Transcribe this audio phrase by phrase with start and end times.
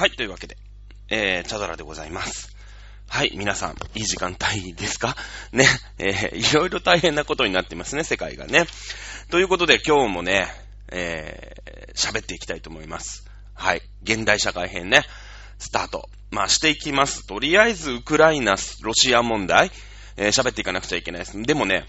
[0.00, 0.56] はい、というわけで、
[1.10, 2.56] えー、チャドラでございます。
[3.06, 5.14] はい、皆さん、いい時間帯ですか？
[5.52, 5.66] ね、
[5.98, 8.64] えー、いろいろ大変なことになってますね、世界がね。
[9.30, 10.48] ということで、今日もね、
[10.90, 13.26] えー、喋っていきたいと思います。
[13.52, 15.04] はい、現代社会編ね、
[15.58, 16.08] スタート。
[16.30, 17.26] まあ、していきます。
[17.26, 19.70] とりあえず、ウクライナ、ロシア問題、
[20.16, 21.42] えー、喋っていかなくちゃいけないです。
[21.42, 21.84] でもね、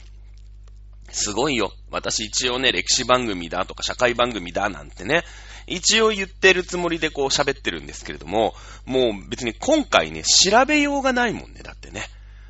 [1.12, 1.72] すごいよ。
[1.90, 5.24] 私一応ね、歴史番組だとか社会番組だなんてね、
[5.68, 8.54] 一応言ってるつもりでこう喋ってるんですけれども、
[8.86, 12.04] もう別に今回ね、調べようがないもんね、だってね。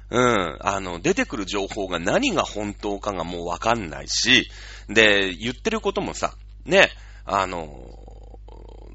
[0.10, 0.58] うん。
[0.62, 4.50] あの、出てくる情報が何が本当かがもうわかんないし、
[4.90, 6.34] で、言ってることもさ、
[6.66, 6.90] ね、
[7.26, 7.70] あの、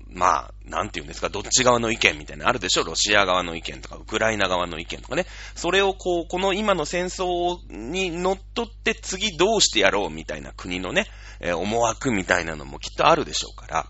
[0.09, 2.85] まあ、なんて言うんですか、どっち側の意見みたいなのあるでしょ？
[2.85, 5.27] ロシア側の意見とか、ウクライナ側の意見とかね。
[5.55, 11.07] それをこう、この今の戦争に乗っ取って次どうしてやろうみたいな国のね、
[11.41, 13.87] えー思惑みたいなのもきっとあるでしょうから。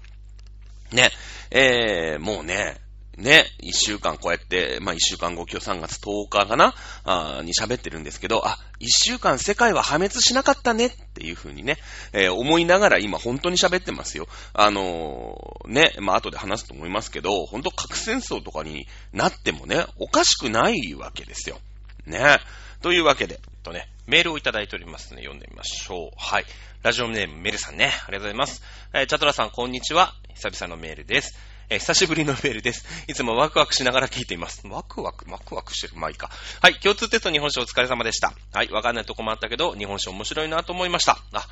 [0.92, 1.10] ね、
[1.50, 2.80] えー、もうね、
[3.16, 6.74] ね、一週間こうやって、まあ一週間後今日3月10日かな？
[7.04, 11.78] あに喋ってるんですけど、あ、一週間世界は破滅しなかったねっていう風にね、
[12.12, 14.28] えー思いながら今本当に喋ってますよ。
[14.52, 21.58] あのーね、まあ後で話すと思いますけど、本当核戦争とかになってもね、おかしくないわけですよ。
[22.04, 22.38] ね。
[22.82, 26.10] というわけで、とね、メールをいただいておりますので、読んでみましょう。
[26.16, 26.44] はい。
[26.82, 27.90] ラジオネームメルさんね。
[28.06, 28.62] ありがとうございます。
[28.94, 30.14] えーチャトラさん、こんにちは。
[30.34, 31.36] 久々のメールです。
[31.68, 32.84] えー久しぶりのメールです。
[33.08, 34.64] いつもワクワクしながら聞いています。
[34.68, 35.96] ワクワク、ワクワクしてる？
[35.96, 36.30] まあいいか。
[36.62, 36.74] はい。
[36.78, 38.34] 共通テスト日本史お疲れ様でした。
[38.52, 38.70] はい。
[38.70, 41.18] わかんないとこもあったけど、日本史面白いなと思いました。
[41.32, 41.48] あ、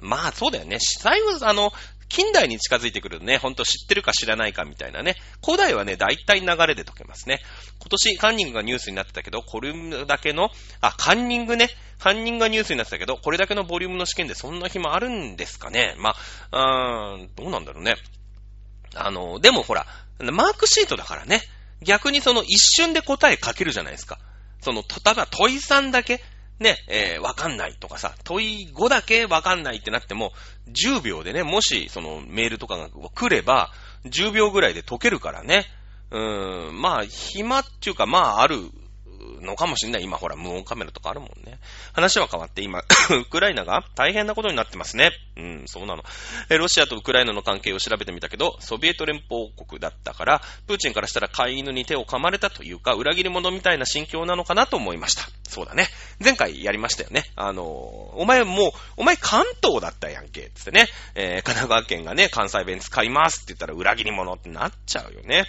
[0.00, 0.78] まあそうだよね。
[0.80, 1.72] 最後、あの、
[2.12, 5.16] 近代に近づいてくるとね、ほんと知ってるか知らないかみたいなね。
[5.42, 7.40] 古代はね、大体流れで解けますね。
[7.80, 9.72] 今年カンニングがニュースになってたけど、これ
[10.04, 10.50] だけの、
[10.82, 11.70] あ、カンニングね。
[11.98, 15.94] カンニングがニュースになってたけど、これだけのボリュームの試験でそんな暇あるんですかね。
[15.98, 16.14] ま
[16.50, 17.96] あ、うーん、どうなんだろうね。
[18.94, 19.86] あの、でもほら、
[20.18, 21.40] マークシートだからね。
[21.80, 24.18] 逆にその一瞬で答え書けるじゃないですか。
[24.60, 26.22] その、例えば問い3だけ、
[26.62, 30.32] ね、えーわかんないとかさ、問い5だけわかんないってなっても、
[30.68, 33.70] 10秒でね、もしそのメールとかが来れば、
[34.06, 35.66] 10秒ぐらいで解けるからね。
[36.10, 38.56] うーん、まあ、暇っていうか、まあ、ある
[39.40, 40.02] のかもしれない。
[40.02, 41.58] 今ほら、無音カメラとかあるもんね。
[41.92, 45.10] 話は変わって、今、 ウクライナが大変なことになってますね。
[45.36, 46.04] うん、そうなの。
[46.50, 55.28] えロシアとウクライナの関係を調べてみたけど、ソビエト連邦国だったから、プーチンからしたら飼い犬に手を噛まれたというか、裏切り者みたいな心境なのかなと思いました。
[55.48, 55.88] そうだね。
[56.22, 57.24] 前回やりましたよね。
[57.36, 60.50] あのお前もう、お前関東だったやんけ。
[60.54, 60.86] つってね。
[61.14, 65.44] えー神奈川県がね、関西弁使いますって言ったら裏切り者ってなっちゃうよね。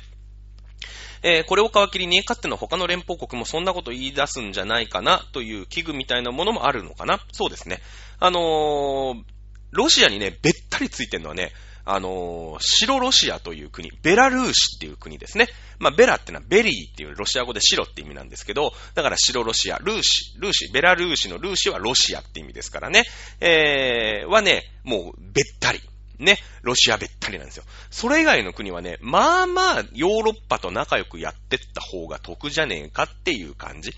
[1.23, 7.19] えーこれを皮切りに、かつての他の連邦国もそんなこと言い出すんじゃないかなという危惧みたいなものもあるのかな？
[7.31, 7.79] そうですね。
[8.19, 9.23] あのー
[9.72, 11.51] ロシアにね、べったりついてるのはね、
[11.84, 15.47] あのー白ロシアという国、ベラルーシっていう国ですね。
[15.79, 23.03] まあ、ベラってのはбелый っていうロシア語で白って意味なんですけど、だから白ロシア、ルーシ、ルーシ、ベラルーシのルーシはロシアって意味ですからね。
[23.40, 25.79] えー、はね、もうべったり。
[26.23, 27.63] ね、ロシアべったりなんですよ。
[27.91, 33.94] それ以外の国はね、まあまあ、ヨーロッパと仲良くやってった方が得じゃねえかっていう感じ。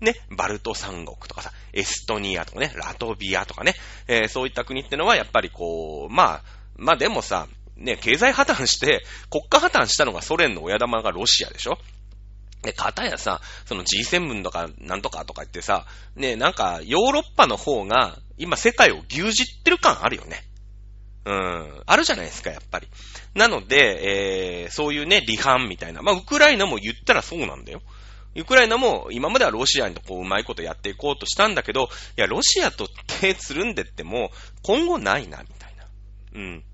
[0.00, 3.74] ね、バルト三国とかさ、エストニアとかね、ラトビアとかね、
[4.08, 6.42] えーそういった国ってのはやっぱりこう、まあ、
[6.76, 11.78] まあでもさ、ね、経済破綻して、国家破綻したのがソ連の親玉がロシアでしょ
[12.62, 20.44] で、かたやさ、その G7 とかなんとかとか言ってさ、ね、なんかヨーロッパの方が今世界を牛耳ってる感あるよね。
[21.24, 22.88] うん、あるじゃないですか、やっぱり。
[23.34, 26.02] なので、えー、そういうね、離反みたいな。
[26.02, 27.82] まあ、ウクライナも言ったらそうなんだよ。
[28.36, 32.88] ウクライナも今まではロシアにこううまいことやっていこうとしたんだけど、いや、ロシアと
[33.20, 34.30] 手つるんでっても、
[34.62, 35.84] 今後ないな、みたいな。
[36.34, 36.64] うん。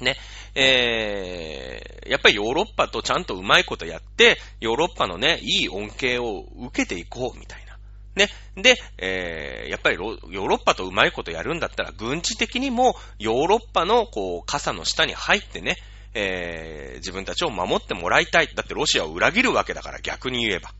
[0.00, 0.16] ね。
[0.54, 7.67] えー、やっぱりヨーロッパとちゃんとうまいことやって、ヨーロッパのね、いい恩恵を受けていこう、みたいな。
[8.14, 8.28] ね。
[8.56, 15.76] で、えー、やっぱりヨーロッパとうまいことやるんだったら、軍事的にもヨーロッパのこう、傘の下に入ってね、
[16.14, 18.48] えー、自分たちを守ってもらいたい。
[18.54, 20.72] だってロシアを裏切るわけだから、逆に言えば。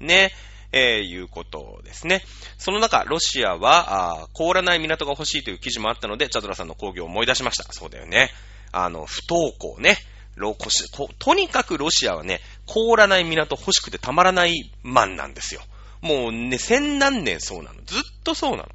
[0.00, 0.32] ね。
[0.72, 2.22] えー、いうことですね。
[2.56, 7.72] その中、ロシアは、あ凍らない港が欲しいという記事もあったので、チャドラさんの工業を思い出しました。
[7.72, 8.30] そうだよね。
[8.70, 9.96] あの、不登校ね。
[10.36, 15.60] ロこしことにかくロシアはね、凍らない港欲しくてたまらないマンなんですよ。
[16.00, 17.82] もうね、千何年そうなの。
[17.84, 18.68] ずっとそうなの。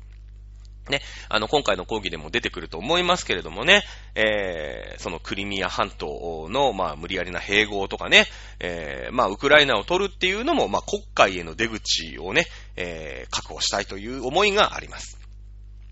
[0.89, 3.83] ね、あの、今回の講義でも出てくると思いますけれどもね、
[4.13, 8.27] えー、そのクリミア半島の、まあ、無理やりな併合とかね、
[8.59, 12.45] えー、まあ、ウクライナを取るっていうのも、まあ、国会への出口をね、
[12.75, 15.17] えー、確保したいという思いがあります。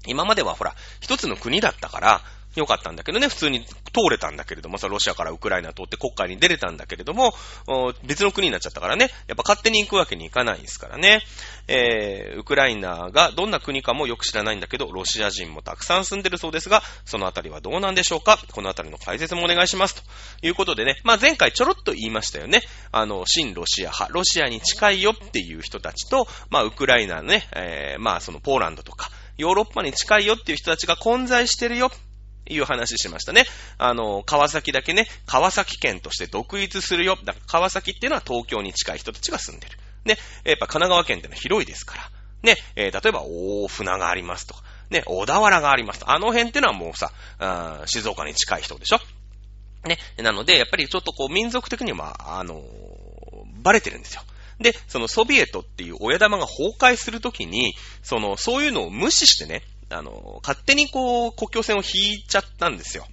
[0.06, 2.22] 今まではほら、一つの国だったから、
[2.56, 3.74] よかったんだけどね、普通に通
[4.10, 7.34] れたんだけれども、そロシアからウクライナ通って国会に出れたんだけれども、
[8.04, 11.22] 別の国になっちゃったからね、やっぱ勝手に行くわけにいかないですからね。
[11.68, 18.38] えー、ウクライナがどんな国かもよく知らないんだけど、ロシア人もたくさん住んでるそうですが、そのあたりはどうなんでしょうか？
[18.52, 19.96] このあたりの解説もお願いします。
[19.96, 20.02] と
[20.42, 22.62] いうことでね、まあ前回ちょろっと言いましたよね。
[22.92, 31.92] あの、新ロシア派、ロシアに近いよっていう人たちと、まあウクライナのね、えー、まあそのポーランドとか、ヨーロッパに近いよっていう人たちが混在してるよ。
[32.50, 33.46] いう話しましたね。
[33.78, 37.18] あの、川崎だけね、川崎県として独立するよ。
[37.24, 39.78] だから川崎っていうのは東京に近い人たちが住んでる。
[40.06, 42.10] ね、やっぱ神奈川県ってのは広いですから。
[42.44, 46.12] ね、えー、例えば大船がありますとか、ね、小田原がありますと。
[46.12, 49.00] あの辺っていうのはもうさ、あ静岡に近い人でしょ
[49.88, 52.64] ね、なので、やっぱりちょっとこう民族的には、あのー、
[53.62, 54.22] バレてるんですよ。
[54.60, 63.06] で、そのソビエトっていう親玉が崩壊するときに、その、そういうのを無視してね、あの、勝手にこう、国境線を引いちゃったんですよ。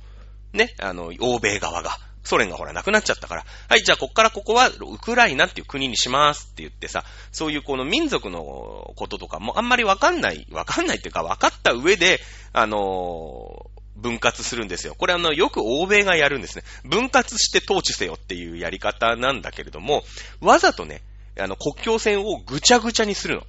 [0.53, 1.99] ね、あの、欧米側が。
[2.23, 12.21] ソ連がほらなくなっちゃったから、はい、じゃあこっからここはウクライナっていう国にしますって言ってさ、そういうこの民族のこととかもあんまりわかんない、わかんないっていうか分かった上で、
[12.53, 14.95] あのー、分割するんですよ。
[14.97, 16.65] これあの、よく欧米がやるんですね。
[16.85, 20.05] 分割して統治せよっていうやり方なんだけれども、
[20.41, 21.03] わざとね、
[21.39, 23.43] あの、国境線をぐちゃぐちゃにするの。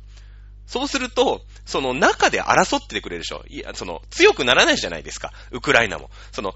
[0.68, 3.44] そうすると、その中で争っててくれるでしょ。
[3.50, 5.34] いや、その、強くならないじゃないですか。
[5.52, 6.10] ウクライナも。
[6.32, 6.54] その、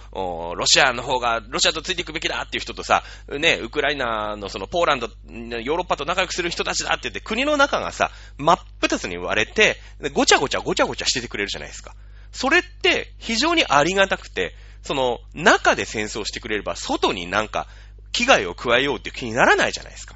[0.56, 9.78] ロシアの方が、ロシアとついていくべきだっていう人とさ、ね、ウクライナのその、ポーランド、ヨーロッパと仲良くする人たちだって言って、国の中がさ、真っ二つに割れて、
[10.14, 11.94] ごちゃごちゃごちゃごちゃしててくれるじゃないですか。
[12.32, 17.68] それって、非常にありがたくて、その、中で戦争してくれれば、外になんか、
[18.12, 20.16] 危害を加えようっていう気にならないじゃないですか。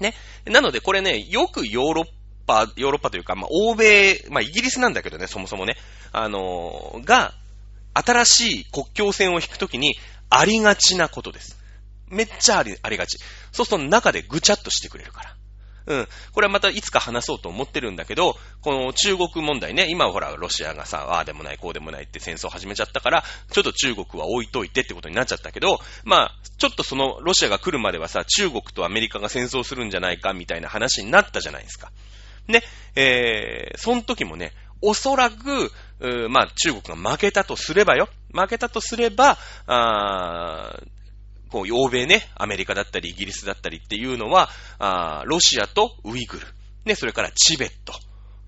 [0.00, 0.14] ね。
[0.44, 2.12] なので、これね、よくヨーロッパ
[2.46, 5.76] パ、ヨーロッパというか、まあ、欧米、まあ、イギリスなんだけどね、そもそもね、
[6.12, 7.34] あのー、が、
[7.94, 9.96] 新しい国境線を引くときに、
[10.30, 11.58] ありがちなことです。
[12.08, 13.18] めっちゃあり、ありがち。
[13.52, 15.36] そうすると中でぐちゃっとしてくれるから。
[15.86, 16.08] うん。
[16.32, 31.92] これはまたいつか話そうと思ってるんだけど、この中国問題ね、今ほら、ロシアがさ、ああでもない、こうでもないって戦争始めちゃったから、ちょっと中国は置いといてってことになっちゃったけど、まあ、ちょっとその、ロシアが来るまではさ、中国とアメリカが戦争するんじゃないかみたいな話になったじゃないですか。
[32.48, 32.62] ね、
[32.94, 35.72] えー、その時もね、おそらく、
[36.28, 38.08] まあ、中国が負けたとすればよ。
[38.32, 40.78] 負けたとすれば、あ
[41.48, 46.46] こう、欧米ね、アメリカだったり、イギリスだったりっていうのは、あロシアとウイグル、
[46.84, 47.94] ね、それからチベット、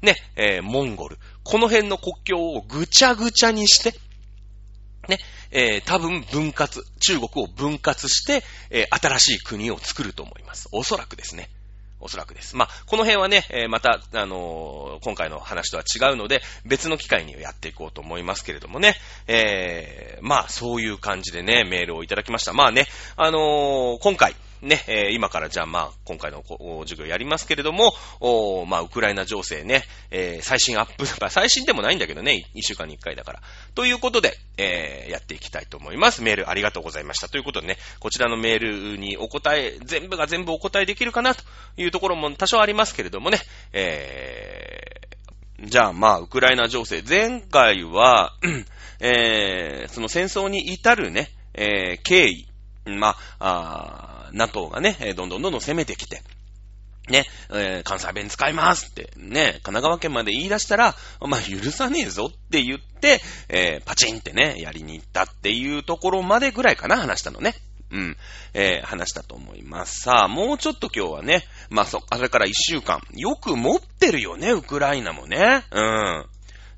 [0.02, 3.98] ね、えー、モンゴル、この辺の国境をぐちゃぐちゃにして、
[5.08, 5.18] ね、
[5.52, 10.68] えー、多分分割、中国を分割して、えー、新しい国を作ると思います。
[10.72, 11.48] おそらくですね。
[12.06, 12.56] おそらくです。
[12.56, 18.94] まあ、この辺はね、えー、また、あのー、今回の話とは違うので、別の機会にやっていこうと思いますけれどもね、
[19.26, 22.52] えー、まあ、そういう感じでね、メールをいただきました。
[22.52, 22.86] まあね、
[23.16, 26.42] あのー、今回、ね、え、今からじゃあまあ、今回の
[26.82, 33.42] 授業やりますけれども、おまあ、ウクライナ情勢ね、えー、最新アップ、 最新でもないんだけどね、1週間に1回だから。
[33.74, 36.22] ということで、えー、やっていきたいと思います。
[36.22, 37.28] メールありがとうございました。
[37.28, 41.44] ということでね、こちらのメールにお答え、全部が全部お答えできるかなと
[41.76, 43.40] いうところも多少ありますけれどもね、
[43.72, 48.34] えー、じゃあまあ、ウクライナ情勢、前回は、
[49.00, 52.46] えー、その戦争に至るね、えー、経緯、
[52.86, 56.22] まあ、あ NATO がね、どんどんどんどん攻めてきて、
[57.08, 67.54] ね、えー、関西弁使いますって、ね、神奈川県まで言い出したら、まあ、許さねえぞって言って、えー、パチンってね、やりに行ったっていうところまでぐらいかな、話したのね。
[67.92, 68.16] うん。
[68.52, 70.00] えー、話したと思います。
[70.00, 75.64] さあ、もうちょっと今日はね、まあ、そ、あれから一週間、よく持ってるよね、ウクライナもね。
[75.70, 76.26] うん。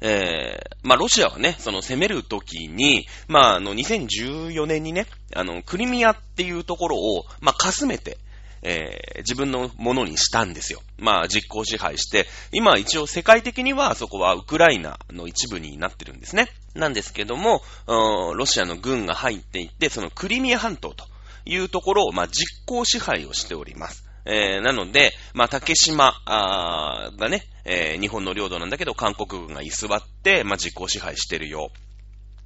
[0.01, 8.19] えー、まあ、ロシアはね、その攻めるときに、まあ、あの、2014年にね、あの、クリミアっていうところを、まあ、かすめて、
[8.63, 10.81] えー、自分のものにしたんですよ。
[10.99, 16.49] まあ、実効支配して、今一応世界的にはそこはウクライナの一部になってるんですね。
[16.75, 21.05] なんですけども、ロシアの軍が入っていって、そのクリミア半島と
[21.45, 24.08] いうところを、まあ、実効支配をしております。
[24.29, 31.71] えー、なので、まあ、竹島がね、えー、日本の領土なんだけど、韓国軍が居座って、まあ、実効支配してるよ。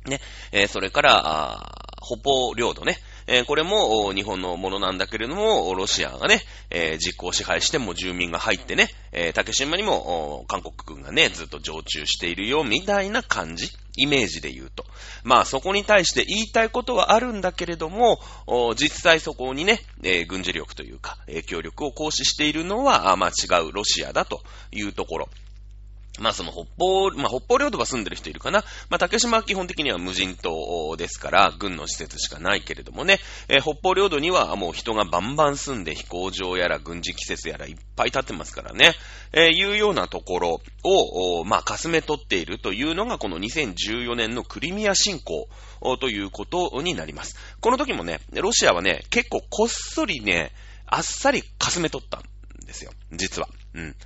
[0.07, 0.21] ね、
[0.53, 13.71] えー、それから、北方領土ね、え、これも日本のものなんだけれども、ロシアがね、えー、実効支配しても住民が入ってね、えー、竹島にも韓国軍がね、ずっと常駐しているよ、みたいな感じ。
[13.97, 14.85] イメージで言うと。
[15.25, 18.21] まあそこに対して言いたいことはあるんだけれども、
[18.77, 25.29] 実際そこにね、えー、軍事力というか、影響力を行使しているのは、まあ違うロシアだというところ。
[26.21, 28.65] まあその北方、まあ北方領土が住んでる人いるかな。
[28.91, 38.93] まあ竹島は基本的には無人島ですから、軍の施設しかないけれどもね、えー、北方領土にはもう人がバンバン住んで飛行場やら軍事施設やらいっぱい建ってますからね、
[39.33, 45.49] えー、いうようなところを、まあかすめ取っているというのがこの2014年のクリミア侵攻
[45.99, 47.37] ということになります。
[47.61, 50.53] この時もね、ロシアはね、結構こっそりね、
[50.87, 52.23] あっさりかすめ取ったん
[52.67, 52.93] ですよ。
[53.13, 53.49] 実は。
[53.75, 53.97] うん。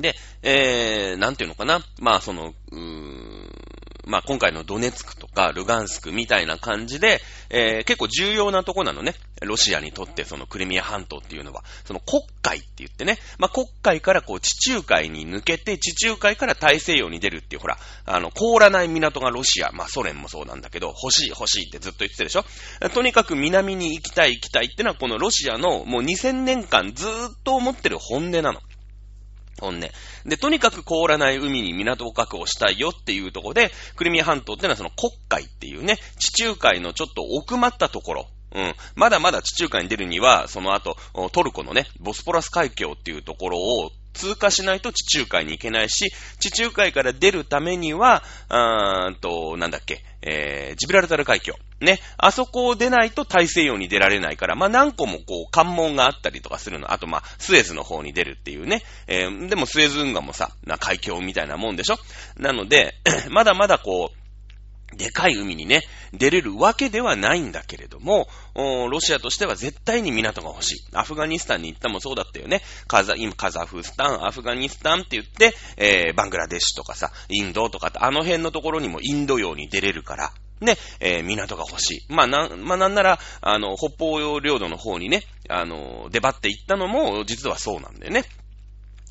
[0.00, 1.80] で、えー、なんていうのかな。
[2.00, 3.58] まあ、その、うー、
[4.08, 9.14] まあ、今回のドネツクとかルガンスクみたいな感じで、えー、結構重要なとこなのね。
[9.42, 22.44] ロシアにとってそのクリミア半島っていうのは、その国海って言ってね、まあ、国海からこう地中海に抜けて、地中海から大西洋に出るっていう、ほら、あの、凍らない港がロシア、まあ、ソ連もそうなんだけど、欲しい欲しいってずっと言ってたでしょ
[22.94, 28.60] とにかく南に行きたい行きたいってのは、このロシアのもう2000年間ずーっと思ってる本音なの。
[29.60, 29.80] 本音。
[30.24, 38.74] で、とにかく凍らない海に港を確保したいよっていうところで、クリミア半島ってのはその国海っていうね、地中海のちょっと奥まったところ、うん。
[38.94, 40.96] まだまだ地中海に出るには、その後、
[41.32, 51.54] トルコのね、ボスポラス海峡っていうところを通過しないと地中海に行けないし、地中海から出るためには、あーんと、なんだっけ、えー、ジブラルタル海峡。
[51.80, 52.00] ね。
[52.16, 56.92] あそこを出ないと大西洋に出られないから、まあ、何個もこう、関門があったりとかするの。
[56.92, 58.82] あと、ま、スエズの方に出るっていうね。
[59.06, 61.96] えー、でもスエズ運河もさ、な海峡みたいなもんでしょ？
[62.36, 62.94] なので、
[63.30, 64.17] まだまだこう、
[64.96, 70.76] でかい海にね、出れるわけではないんだけれども、ロシアとしては絶対に港が欲しい。
[70.92, 72.62] アフガニスタンに行ったもそうだったよね。
[72.86, 82.12] カザ、今、カザフスタン、アフガニスタンって言って、えー、バングラデシュとかさ、インドとかあの辺のところにもインド洋に出れるから、ね、えー、港が欲しい。
[82.12, 88.24] まあ、な、まあ、なんなら、あの、北方領土の方にね、あの、出張って行ったのも、実はそうなんだよね。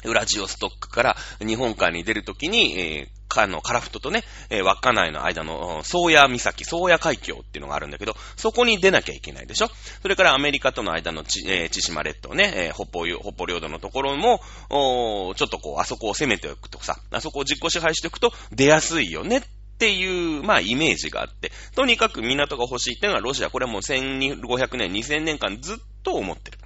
[0.06, 9.70] ウラジオストックから日本海に出るときに、えー、かの、カラフトとね、えー、稚内の間の、宗谷岬、宗谷海峡っていうのがあるんだけど、そこに出なきゃいけないでしょ？
[10.02, 19.42] それからアメリカとの間のち、えー、千島列島ね、えー、北方、北方領土のところも、おちょっとこう、あそこを攻めておくとさ、あそこを実行支配しておくと出やすいよねっ
[19.78, 26.58] ていう、まあ、イメージがあって、とにかく港が欲しいっていうのはロシア、これはもう1500年、2000年間ずっと思ってる。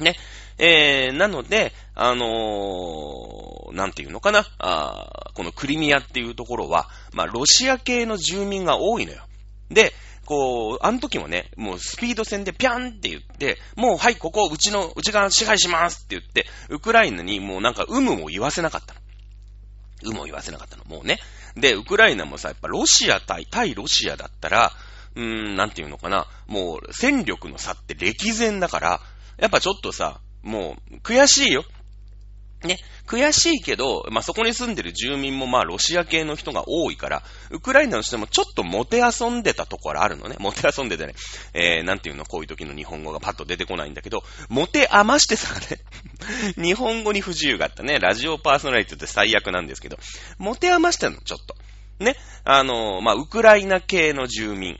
[0.00, 0.16] ね。
[0.58, 9.22] えー、なので、あのー、なんていうのかな、あこのクリミアっていうところは、まあ、ロシア系の住民が多いのよ。
[9.70, 9.92] で、
[10.24, 19.00] こう、あの時もね、もうスピード戦でピャンって言って、もうはい、ここ、うちの、うちが支配しますって言って、ウクライナにもうなんか、有無も言わせなかったの。
[20.02, 20.84] 有無を言わせなかったの。
[20.84, 21.18] もうね。
[21.56, 24.72] で、ウクライナもさ、やっぱロシア対、対ロシアだったら、
[25.16, 29.00] うーん、なんていうのかな、もう戦力の差って歴然だから、
[29.38, 31.64] やっぱちょっとさ、もう、悔しいよ。
[32.64, 32.78] ね。
[33.08, 40.36] 悔しいけど、まあ、そこに住んでる住民もまあ、ロシア系の人が多いから、ウクライナの人もちょっとモテ遊んでたところあるのね。
[40.38, 41.14] モテ遊んでてね。
[41.54, 45.80] えー、なんていうの、こういう時の日本語がパッと出てこないんだけど、モテ余してさね、
[46.62, 47.98] 日本語に不自由があったね。
[47.98, 49.98] ラジオパーソナリティって最悪なんですけど、
[50.36, 51.56] モテ余してんの、ちょっと。
[52.04, 52.14] ね。
[52.44, 54.78] あのー、まあ、ウクライナ系の住民。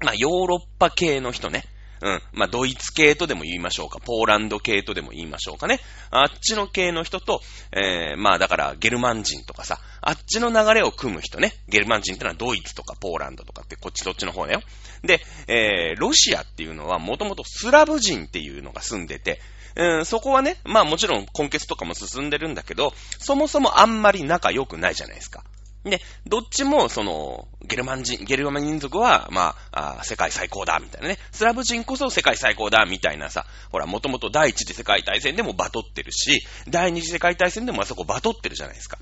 [0.00, 1.64] まあ、ヨーロッパ系の人ね。
[2.04, 2.22] うん。
[2.32, 3.98] まあ、ドイツ系とでも言いましょうか。
[3.98, 5.80] ポーランド系とでも言いましょうかね。
[6.10, 7.40] あっちの系の人と、
[7.72, 11.54] えー、まあ、だから、ゲルマン人とかさ、あっちの流れを組む人ね。
[11.66, 14.60] ゲルマン人ってのはドイツとかポーランドとかって、こっちどっちの方だよ。
[15.02, 19.40] で、えー、ロシアっていうのは、もともとスラブ人っていうのが住んでて、
[19.76, 25.42] うん、そこはね、まあもちろん根血とかも進んでるんだけど、そもそもあんまり仲良くないじゃないですか。
[25.84, 31.18] で、どっちも、その、ゲルマン人、ゲルマン民族は、まあ、あ世界最高だ、みたいなね。
[31.30, 38.98] スラブ人こそ世界最高だ、みたいなさ、ほら、もともと第一次世界大戦でもバトってるし、第二次世界大戦でもあそこバトってるじゃないですか。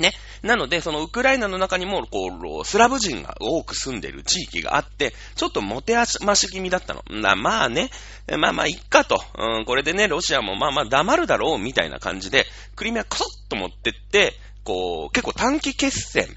[0.00, 0.12] ね。
[0.42, 2.28] なので、そのウクライナの中にも、こ
[2.60, 7.02] う、スラブ人が多く住んでる地域があって、ちょっともてあしまし気味だったの。
[7.10, 7.90] なまあね、
[8.38, 9.22] まあまあ、いっかと。
[9.36, 14.34] うん、これでね、ロシアもまあまあ黙るだろう、みたいな感じで、クリミアクソッと持ってって、
[14.64, 16.28] こう、結構短期決戦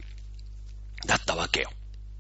[1.05, 1.69] だったわけよ。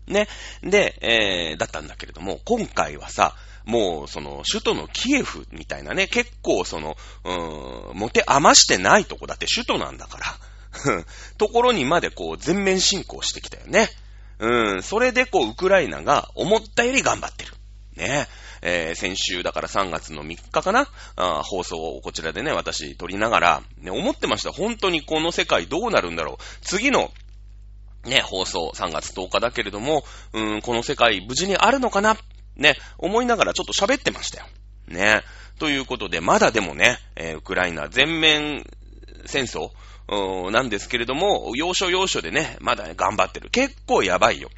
[0.07, 0.27] ね。
[0.61, 3.35] で、えー、だったんだけれども、今回はさ、
[3.65, 11.05] もう、その、首都のキエフみたいなね、結構その、うーん、持て余してないとこだって首都なんだから、
[11.37, 13.89] ところにまでこう、全面侵攻してきたよね。
[14.37, 17.53] うん、それでこう、ウクライナが思ったより頑張ってる。
[17.95, 18.27] ね。
[18.67, 20.87] えー、先週だから3月の3日かな？
[21.17, 24.51] あ放送をこちらでね、私撮りながら、ね、思ってました。
[24.51, 26.43] 本当にこの世界どうなるんだろう。
[26.61, 27.11] 次の
[28.05, 30.03] ね、放送3月10日だけれども、
[30.33, 32.17] うん、この世界無事にあるのかな？
[32.55, 34.47] ね、思いながらちょっと喋ってましたよ。
[34.87, 35.21] ね。
[35.59, 38.65] ということで、まだでもね、えー、ウクライナ全面
[39.27, 39.69] 戦争
[40.51, 43.51] なんですけれども、要所要所でね、まだね、頑張ってる。
[43.51, 44.49] 結構やばいよ。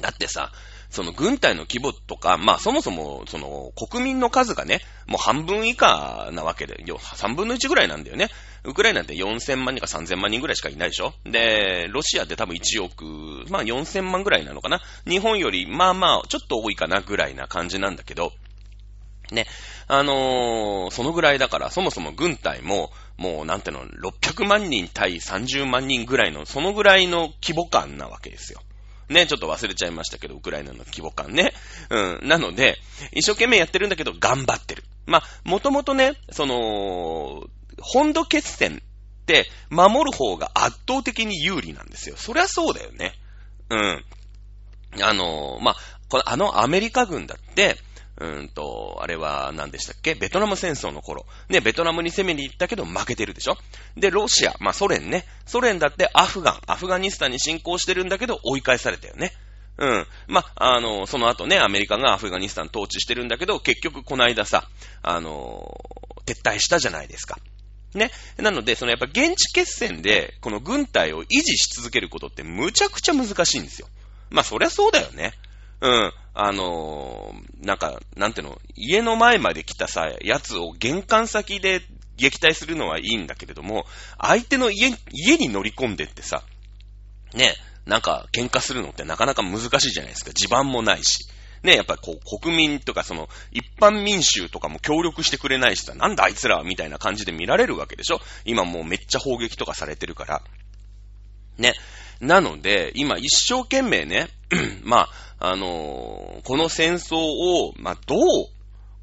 [0.00, 0.52] だってさ、
[0.90, 8.28] その軍隊の規模とか、まあそもそも、その国民の数がね、もう半分以下なわけで、3分の1ぐらいなんだよね。
[8.64, 13.04] ウクライナって4000万人か3000万人ぐらいしかいないでしょで、ロシアって多分1億、
[13.50, 18.32] まあ4000万ぐらいなのかな日本よりまあまあちょっと多いかなぐらいな感じなんだけど、
[19.32, 19.46] ね。
[19.86, 28.60] あのー、そのぐらいだから、そもそも軍隊も、もうなんていうの、600万人対30万人ぐらいの、そのぐらいの規模感なわけですよ。
[29.08, 31.52] ね、ちょっと忘れちゃいましたけど、ウクライナの規模感ね。
[31.90, 32.28] うん。
[32.28, 32.76] なので、
[33.12, 34.84] 一生懸命やってるんだけど、頑張ってる。
[35.06, 37.48] まあ、もともとね、その、
[37.80, 42.16] 本土決戦って守る方が圧倒的に有利なんですよ。
[42.16, 43.12] そりゃそうだよね。
[43.70, 44.04] うん。
[45.02, 45.76] あの、まあ、
[46.08, 47.76] このあのアメリカ軍だって、
[48.20, 50.14] うんと、あれは何でしたっけ？
[50.14, 51.24] ベトナム戦争の頃。
[51.48, 53.56] ね、ベトナムに攻めに行ったけど負けてるでしょ？
[53.96, 55.24] で、ロシア、まあソ連ね。
[55.46, 59.32] ソ連だってアフガン、アフガニスタンに侵攻してるんだけど追い返されたよね。
[59.76, 60.06] うん。
[60.26, 64.68] まあ、あの、その後ね、アメリカがアフガニスタン統治してるんだけど、結局この間さ、
[65.02, 65.80] あの、
[66.26, 67.38] 撤退したじゃないですか。
[67.94, 68.10] ね。
[68.38, 73.86] なので、そのやっぱ現地決戦で、この軍隊を維持し続けることってむちゃくちゃ難しいんですよ。
[74.30, 75.34] まあ、そりゃそうだよね。
[75.80, 76.12] うん。
[76.40, 81.82] あのー、なんか、なんていうの、家の前まで来たさ、やつを玄関先で
[82.16, 83.86] 撃退するのはいいんだけれども、
[84.18, 86.44] 相手の家、家に乗り込んでってさ、
[87.34, 90.32] ね、なんか喧嘩するのってなかなか難しいじゃないですか。
[90.32, 91.28] 地盤もないし。
[91.64, 100.42] ね、やっぱこう、国民とかその、一般民衆とかも協力してくれないしさ、なんだあいつらみたいな感じで見られるわけでしょ今もうめっちゃ砲撃とかされてるから。
[101.56, 101.74] ね。
[102.20, 104.28] なので、今一生懸命ね、
[104.82, 108.18] まあ、あのー、この戦争を、まあ、どう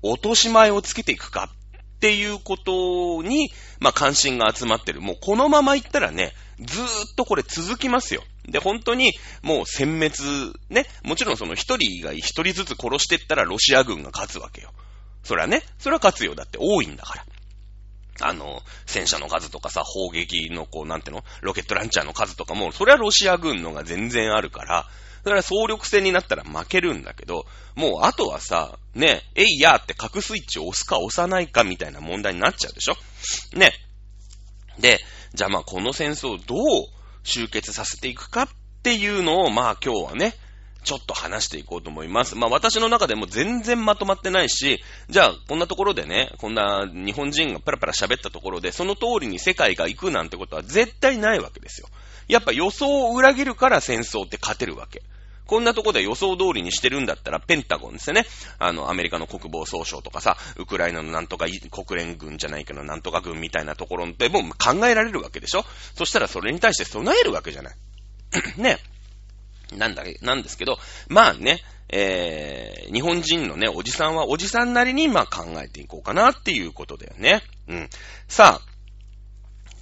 [0.01, 3.49] 落とし前をつけていくかっていうことに、
[3.80, 5.01] まあ、関心が集まってる。
[5.01, 8.23] もうこのまま行ったらね、ずーっとこれ続きますよ。
[8.47, 14.71] で、本当にもう殲滅、ね、もちろんその一人が一人ずつ殺していったらロシア軍が勝つわけよ。
[15.23, 16.36] それはね、それは勝つよ。
[16.36, 17.25] だって多いんだから。
[18.21, 21.23] あの、戦車の数とかさ、砲撃のこう、なんての？
[21.41, 24.88] ロケットランチャーの数とかも、それはロシア軍のが全然あるから、
[25.23, 32.95] それは総力戦になったら負けるんだけど、もうあとはさ、ね、えいやーって核スイッチを押すか押さないかみたいな問題になっちゃうでしょ？
[33.58, 33.73] ね。
[34.80, 34.99] で、
[35.34, 36.60] じゃあまあこの戦争をどう
[37.23, 38.47] 終結させていくかっ
[38.84, 40.36] ていうのを、まあ今日はね、
[40.86, 42.36] ちょっと話していこうと思います。
[42.36, 51.88] まあ私の中でも全然まとまってないし、じゃあこんなところでね、こんな日本人がパラパラ喋ったところで、その通りに世界が行くなんてことは絶対ないわけですよ。
[52.28, 55.02] やっぱ予想を裏切るから戦争って勝てるわけ。
[55.45, 58.26] こんなとこで予想通りにしてるんだったら、ペンタゴンですよね。
[58.58, 65.63] あの、アメリカの国防総省とかさ、ウクライナのなんとか国連軍じゃないけど、なんとか軍みたいなところでもう考えられるわけでしょ
[65.95, 67.76] そしたらそれに対して備えるわけじゃない。
[68.58, 68.80] ね。
[69.73, 77.43] なんだ、なんですけど、まあね、えー、日本人のね、おじさんはおじさんなりに、まあ考えていこうかなっていうことだよね。
[77.67, 77.89] うん。
[78.28, 78.75] さあ、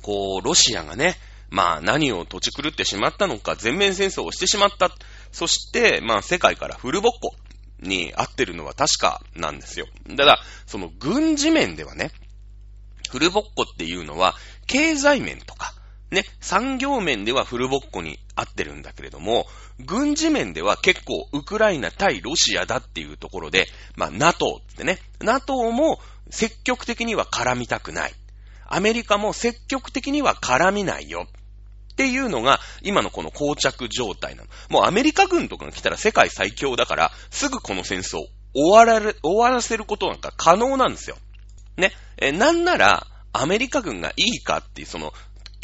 [0.01, 1.15] こう、ロシアがね、
[1.49, 4.89] まあ何を土地狂ってしまったのか、全面戦争をしてしまった。
[5.31, 7.35] そして、まあ世界からフルボッコ
[7.79, 9.87] に合ってるのは確かなんですよ。
[10.17, 12.11] ただ、その軍事面ではね、
[13.09, 15.62] フルボッコっていうのは、経済面とか、
[16.13, 19.47] ね、産業面ではフルボッコに合ってるんだけれども、
[19.79, 25.99] 軍事面では結構ウクライナ対ロシアだっていうところで、まあ NATO ってね、NATO も
[26.29, 28.13] 積極的には絡みたくない。
[28.65, 31.27] アメリカも積極的には絡みないよ。
[31.93, 34.49] っていうのが、今のこの膠着状態なの。
[34.69, 41.17] もうアメリカ軍とかが来たら世界最強だから、すぐこの戦争終わられ、終わらせることなんか可能なんですよ。
[41.77, 41.91] ね。
[42.17, 45.13] え、なんなら、アメリカ軍がいいかっていう、その、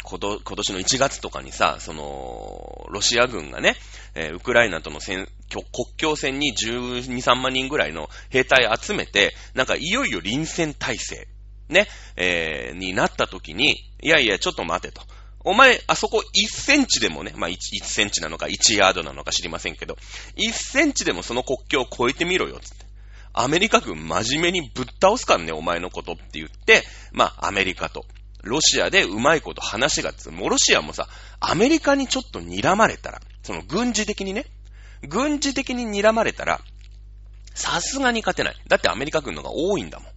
[0.02, 3.76] 今年の1月とかにさ、その、ロシア軍がね、
[4.14, 5.64] えー、ウクライナとの戦、国
[5.96, 11.28] 境戦に12、3万人ぐらいの兵隊集めて、なんかいよいよ臨戦態勢、
[11.68, 11.86] ね、
[12.16, 15.02] えー、になった時に、いやいや、ちょっと待てと。
[15.42, 19.96] お前、あそこ1センチでもね、まあ1、1センチなのか1ヤードなのか知りませんけど、
[20.36, 22.84] 1センチでもその国境を越えてみろよ、つって。
[23.32, 26.82] アメリカ軍真面目にぶっ倒すからね、お前のことって言って、
[27.12, 28.04] まあ、アメリカと、
[28.42, 31.08] ロシアでうまいこと話がつもうロシアもさ、
[31.40, 34.46] アメリカにちょっと睨まれたら、その軍事的にね、
[35.08, 36.60] 軍事的に睨まれたら、
[37.54, 38.56] さすがに勝てない。
[38.68, 40.08] だってアメリカ軍のが多いんだもん。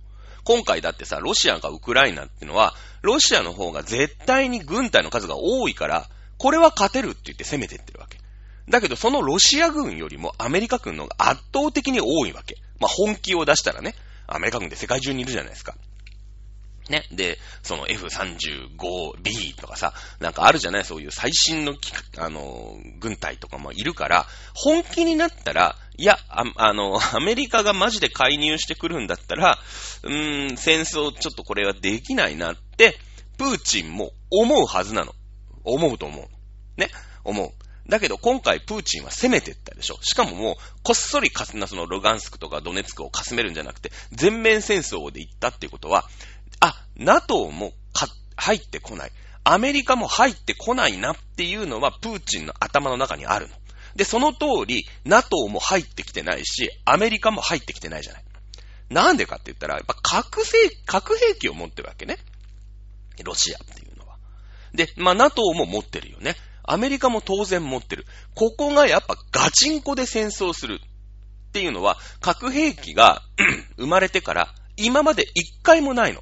[0.43, 8.19] 今回だってさ、ロシアがウクライナってのは、ロシアの方が絶対に軍隊の数が多いから、これは勝てるって言って攻めてってるわけ。
[8.69, 12.57] だけど、そのロシア軍よりもアメリカ軍の方が圧倒的に多いわけ。
[12.79, 13.95] まあ、本気を出したらね、
[14.27, 15.75] アメリカ軍って世界中にいるじゃないですか。
[16.89, 17.05] ね。
[17.11, 20.85] で、その F35B とかさ、なんかあるじゃない？
[20.85, 21.75] そういう最新の
[22.17, 29.57] あの、軍隊とかもいるから、本気になったら、いや、ああの、アメリカがマジで介入してくるんだったら、
[30.03, 32.97] うーん、戦争ちょっとこれはできないなって、
[33.37, 35.13] プーチンも思うはずなの。
[35.63, 36.79] 思うと思う。
[36.79, 36.89] ね？
[37.23, 37.51] 思う。
[37.89, 39.97] だけど今回プーチンは攻めてったでしょ。
[40.01, 46.05] しかももう、こっそりかすなそのロガンスクとかドネツクをかすめるんじゃなくて、全面戦争で行ったっていうことは、
[46.63, 47.73] あ、NATO も
[48.37, 49.11] 入ってこない。
[49.43, 53.55] アメリカも入ってこないなっていうのは、プーチンの頭の中にあるの。
[53.97, 58.23] で、その通り、NATO も入ってきてないし、アメリカも入ってきてないじゃない。
[58.89, 62.17] なんでかって言ったら、やっぱ核兵核兵器を持ってるわけね。
[63.23, 64.17] ロシアっていうのは。
[64.73, 66.35] で、まあ NATO も持ってるよね。
[66.63, 68.05] アメリカも当然持ってる。
[68.35, 70.79] ここがやっぱガチンコで戦争する
[71.49, 73.21] っていうのは、核兵器が
[73.77, 76.21] 生まれてから今まで一回もないの。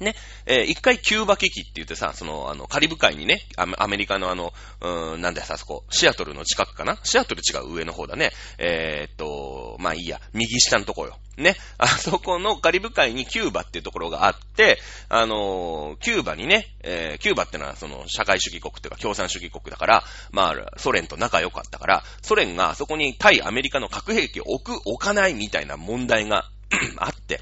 [0.00, 0.14] ね、
[0.46, 6.98] えー、一回キューバ危機って言ってさ、その、あの、カリブ海にね、アメリカのあの、うーん、なんだよさ、そこ、シアトルの近くかな？
[7.02, 8.30] シアトル違う上の方だね。
[8.58, 11.18] えー、っと、まあいいや、右下のとこよ。
[11.38, 26.50] ね、 あそこのカリブ海にキューバっていうところがあって、あのー、キューバにね、えー、キューバってのはその社会主義国っていうか共産主義国だから、まあ、ソ連と仲良かったから、ソ連があそこに対アメリカの核兵器を置く、置かないみたいな問題が
[26.98, 27.40] あって、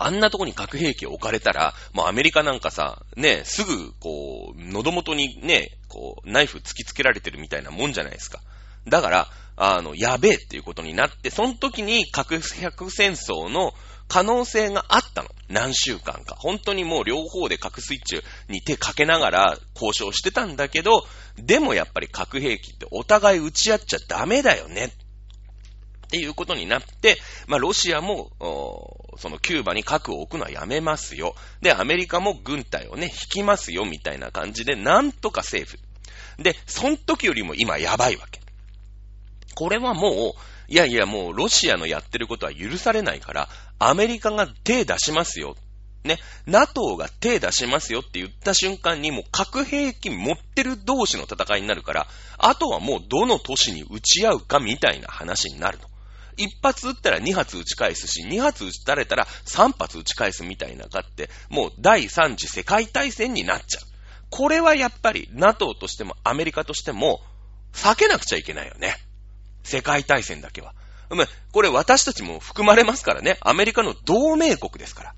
[0.00, 8.40] あんなとこに核兵器を置かれたら、もうアメリカなんかさ、ね、すぐ、こう、喉元にね、こう、ナイフ突きつけられてるみたいなもんじゃないですか。
[8.86, 13.72] だから、あの、やべえっていうことになって、その時に核核戦争の
[14.06, 15.28] 可能性があったの。
[15.48, 16.36] 何週間か。
[16.38, 21.04] 本当にもう両方で核スイッチに手かけながら交渉してたんだけど、
[21.36, 24.92] でもやっぱり核兵器ってお互い打ち合っちゃダメだよね。
[26.08, 28.30] っていうことになって、まあ、ロシアも、
[29.18, 31.34] そのキューバに核を置くのはやめますよ。
[31.60, 35.78] で、アメリカも軍隊をね、引きますよ、みたいな感じで、なんとかセーフ。
[36.42, 38.40] で、その時よりも今やばいわけ。
[39.54, 45.56] これはもう、いやいやもうロシアのやってることは許されないから、アメリカが手出しますよ。
[46.04, 52.06] ね、NATO が手出しますよって言った瞬間にもう核兵器持ってる同士の戦いになるから、
[52.38, 55.88] あとはもうどの都市に撃ち合うかみたいな話になると。
[56.38, 63.84] 一発撃ったら二発撃ち返すし、二発撃たれたら三発撃ち返すみたいなかって、もう第三次世界大戦になっちゃう。
[64.30, 67.20] これはやっぱり NATO としてもアメリカとしても
[67.72, 68.94] 避けなくちゃいけないよね。
[69.62, 70.74] 世界大戦だけは。
[71.52, 73.38] これ私たちも含まれますからね。
[73.40, 75.14] アメリカの同盟国ですから。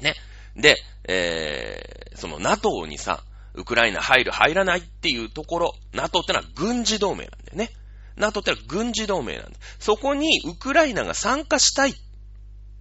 [0.00, 0.14] ね。
[0.56, 0.76] で、
[1.08, 3.22] えー、その NATO にさ、
[3.54, 7.70] ウクライナ入る入らないっていうところ、NATO ってのは軍事同盟なんだよね。
[8.16, 9.58] NATO ってのは軍事同盟なんだ。
[9.78, 11.94] そこにウクライナが参加したい。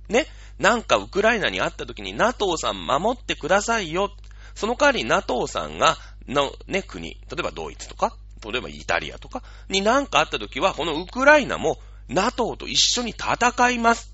[0.09, 0.27] ね。
[0.57, 4.11] なんかウクライナに会った時に NATO さん守ってくださいよ。
[4.55, 14.13] その代わり NATO さんが、のね、国、例えばドイツとか、例えばイタリアとかに何かあった時は、このウクライナも NATO と一緒に戦います。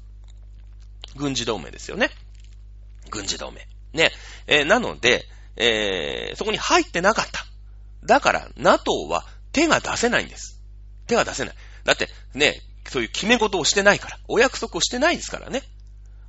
[1.15, 2.09] 軍事同盟ですよね。
[3.09, 3.67] 軍事同盟。
[3.93, 4.11] ね。
[4.47, 5.25] えー、なので、
[5.55, 7.45] えー、そこに入ってなかった。
[8.05, 10.54] だから、NATO は手が出せないんです。
[11.07, 11.55] 手は出せない。
[11.83, 14.19] だって、ね、そういう決め事をしてないから。
[14.27, 15.63] お約束をしてないですからね。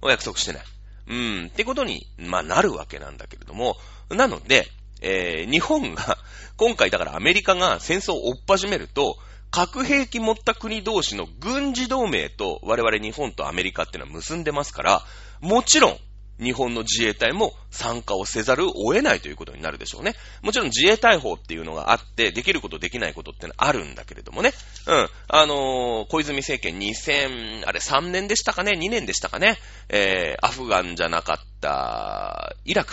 [0.03, 0.63] お約束してない。
[1.09, 3.77] うん、ってことに、まあ、なるわけなんだけれども、
[4.11, 4.67] なので、
[5.01, 6.19] えー、日本が、
[6.57, 9.17] 今回だからアメリカが戦争を追っ始めると、
[9.51, 15.03] 核兵器持った国同士の軍事同盟と我々日本とアメリカっていうのは結んでますから、
[15.41, 15.99] もちろん、
[16.39, 20.15] 日本の自衛隊も参加をせざるを得ないということになるでしょうね。
[20.43, 24.53] もちろん自衛隊法っていうのがあって、できることできないことってのはあるんだけれどもね。
[24.87, 25.09] うん。
[25.29, 29.57] あのー、小泉政権2000、あれ3年でしたかね ?2 年でしたかね？
[29.89, 32.93] えー、アフガンじゃなかった、イラク。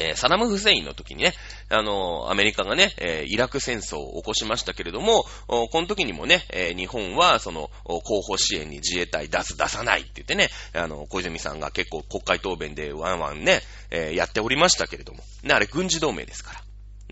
[0.00, 1.34] えー、サダム・フセインの時にね、
[1.68, 13.60] あのー、アメリカがね、えー、イラク戦争を起こしましたけれども、この時にもね、え日本はその、後方支援に自衛隊出す、出さないって言ってね、あの、小泉さんが結構国会答弁でワンワンね、
[13.90, 16.60] えやっておりましたけれども、ね、あれ軍事同盟ですから。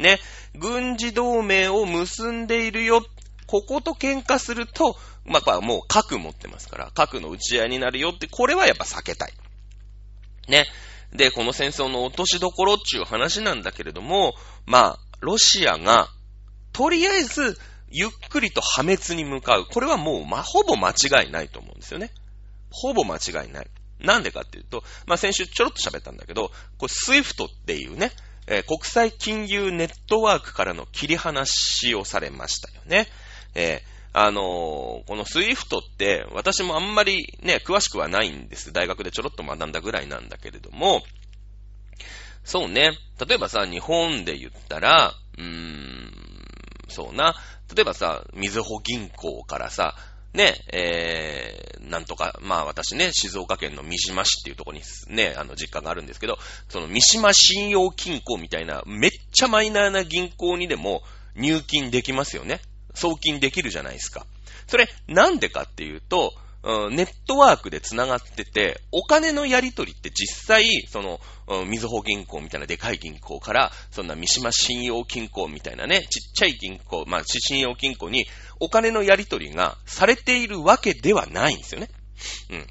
[0.03, 0.21] ね、
[0.55, 3.05] 軍事同盟を結んでいるよ。
[3.47, 9.33] ここと喧嘩すると、まあ、もう核持ってますから、核の打ち合いになるよって、これはやっぱ避けたい。
[10.49, 10.67] ね。
[11.13, 14.35] で、この戦争の落としどころっていう話なんだけれども、
[14.67, 16.09] まあ、ロシアが、
[16.73, 17.59] とりあえず、
[17.91, 19.67] ゆっくりと破滅に向かう。
[19.67, 22.11] これはもう、まあ、ほぼ間違いないと思うんですよね。
[22.71, 23.67] ほぼ間違いない。
[24.01, 28.13] なんでかっていうと、まあ、先週ちょろっと喋ったんだけど、これ、スイフトっていうね、
[28.47, 33.09] えー、国際金融ネットワークからの切り離しをされましたよね。
[33.55, 34.45] えーあのー
[35.07, 38.73] このスイフトって、私もあんまりね、詳しくはないんです。
[38.73, 41.03] 大学でちょろっと学んだぐらいなんだけれども、
[42.43, 42.91] そうね。
[43.25, 46.13] 例えばさ、日本で言ったら、うーん、
[46.89, 47.37] そうな。
[47.75, 49.95] 例えばさ、みずほ銀行からさ、
[50.35, 54.83] ね、えー、なんとか、まあ私ね、静岡県の三島市っていうところに
[55.15, 61.03] ね、あの実家があるんですけど、その三島信用金庫みたいな、めっちゃマイナーな銀行にでも
[61.37, 62.61] 入金できますよね。
[62.99, 64.27] 送金できるじゃないですか。
[64.67, 66.35] それ、なんでかっていうと、
[66.91, 78.27] ネットワークで繋がってて、お金のやり取りって実際、その、うんみずほ銀行みたいなでかい銀行から、そんな三島信用金庫みたいなね、ちっちゃい銀行、まあ、信用金庫に
[78.61, 81.89] お金のやり取りがされているわけではないんですよね。
[82.51, 82.67] うん。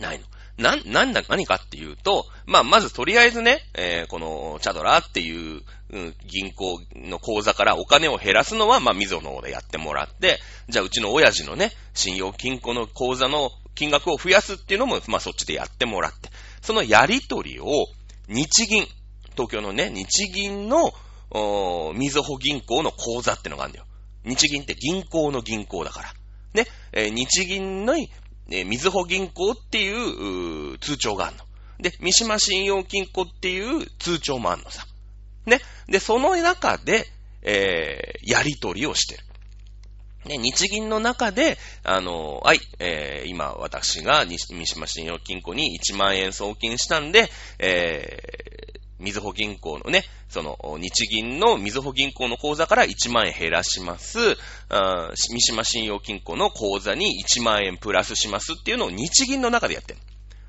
[0.00, 0.26] ないの。
[0.58, 16.28] な、なんだ、何かっていうと、まあ、まずとりあえずね、えーこの、チャドラーっていう、うん銀行の口座からお金を減らすのは、まあ、みずほの方でやってもらって、じゃあ、うちの親父のね、信用金庫の口座の金額を増やすっていうのも、まあ、そっちでやってもらって、
[16.60, 17.66] そのやり取りを、
[18.28, 18.86] 日銀、
[19.32, 20.92] 東京のね、日銀の、
[21.30, 23.86] おみずほ銀行の口座ってのがあるんだよ。
[24.24, 26.12] 日銀って銀行の銀行だから。
[26.54, 27.94] ね、えー日銀の、
[28.50, 31.44] えーみずほ銀行っていうう通帳があるの。
[31.80, 34.86] で、三島信用金庫っていう通帳もあるのさ。
[35.46, 35.60] ね。
[35.88, 37.06] で、その中で、
[37.42, 39.24] えーやり取りをしてる。
[40.26, 48.67] ね、日銀の中で、あの、はい、えー今私が三島信用金庫に1万円送金したんで、えー
[48.98, 54.36] みずほ銀行のね、その、日銀のみずほ銀行の口座から1万円減らします。
[54.68, 60.00] あ三島信用金庫の口座に1万円プラスしますっていうのを日銀の中でやってる。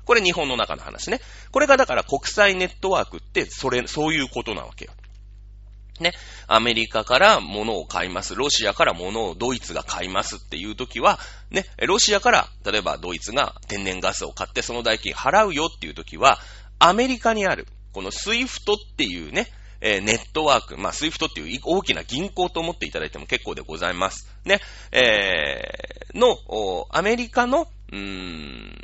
[0.04, 1.20] これ日本の中の話ね。
[1.52, 4.92] これがだから国際ネットワークって、それ、そういうことなわけよ。
[6.00, 6.12] ね。
[6.48, 8.34] アメリカから物を買います。
[8.34, 16.40] ロシアから物をドイツが買いますっていう時は、ね、ロシアから、例えばドイツが天然ガスを買ってその代金払うよっていう時は、
[16.78, 19.46] アメリカにある、このスイフトっていうね、
[19.80, 24.28] えーネットワーク、まあ、スイフトっていう大きな銀行と思っていただいても結構でございます。
[24.44, 24.60] ね、
[24.92, 26.36] えーの、
[26.90, 28.76] アメリカの、うーん、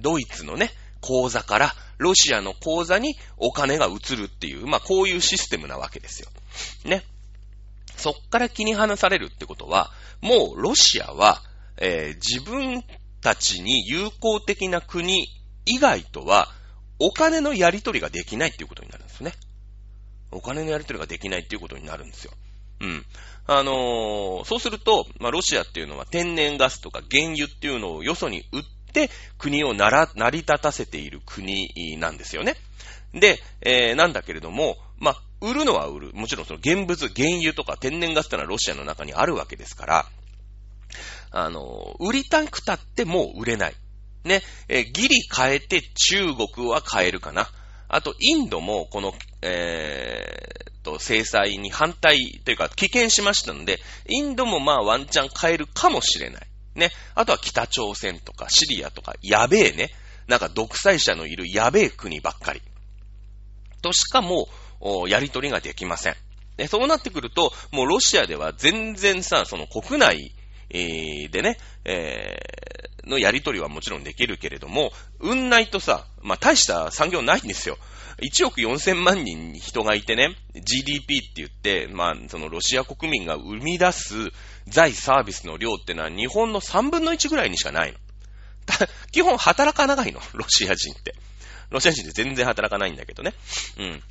[0.00, 0.70] ドイツのね、
[1.00, 6.28] 口座から、ロシアの口座にお金が移るっていう、まあ、こういうシステムなわけですよ。
[6.84, 7.04] ね。
[7.96, 9.90] そっから切り離されるってことは、
[10.22, 11.42] もうロシアは、
[11.76, 12.82] えー自分
[13.20, 15.28] たちに友好的な国
[15.66, 16.48] 以外とは、
[17.00, 19.32] お金のやり取りができないっていうことになるんですね。
[20.30, 22.32] お金のやり取りができないっていうことになるんですよ。
[22.80, 23.04] うん。
[23.46, 32.56] あのーそうすると、まあ、ロシアっていうのは天然ガスとか原油っていうのをよそに売って国をなら成り立たせている国なんですよね。
[33.12, 36.10] で、えーなんだけれども、まあ、売るのは売る。
[36.12, 40.06] もちろんその現物、原油とか天然ガスってのはロシアの中にあるわけですから、
[41.30, 43.74] あの、売りたくたってもう売れない。
[44.24, 47.48] ね、えギリ変えて中国は変えるかな。
[47.88, 56.46] あと、インドもこの、えーと、制裁に反対というか棄権しましたので、インドもまあワンチャン変えるかもしれない。
[56.74, 56.90] ね。
[57.14, 59.90] あとは北朝鮮とかシリアとか、やべえね。
[60.28, 62.62] なんか独裁者のいるやべえ国ばっかり。
[63.82, 64.48] としかも、
[65.08, 66.14] やりとりができません。
[66.56, 70.34] でそうなってくると、もうロシアでは全然さ、その国内、
[70.68, 77.78] えでね、えーのやりとりはもちろんできるけれども、運ないとさ、まあ、大した産業ないんですよ。
[78.22, 84.14] 1億4000万人人がいてね、GDP って言って、まあ、そのロシア国民が生み出す
[84.66, 87.98] 財サービスの量ってのは日本の3分の1ぐらいにしかないの。
[88.66, 91.14] た基本働かないの、 ロシア人って。
[91.70, 93.34] ロシア人って全然働かないんだけどね。
[93.78, 94.02] うん。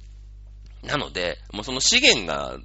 [0.83, 2.57] なので、もうその資源が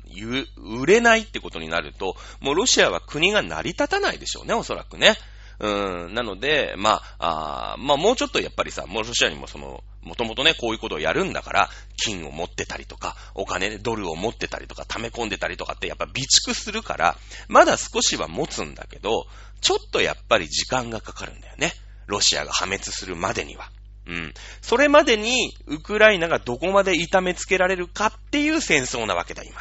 [0.57, 5.17] 売れないってことになると、もうロシアは国が成り立たないでしょうね、おそらくね。
[5.61, 17.17] うん、なので、まあ、あーまあもうちょっとやっぱりさ、もうロシアにもその、もともとね、こういうことをやるんだから、金を持ってたりとか、お金、ドルを持ってたりとか、溜め込んでたりとかってやっぱ備蓄するから、
[17.49, 19.27] まだ少しは持つんだけど、
[19.61, 21.73] ちょっとやっぱり時間がかかるんだよね。
[22.07, 23.71] ロシアが破滅するまでには。
[24.07, 24.35] うん。
[24.61, 29.61] それまでに、ウクライナがどこまで痛めつけられるかっていう戦争なわけだ、今。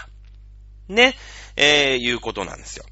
[0.89, 1.15] ね。
[1.56, 2.86] えー、いうことなんですよ。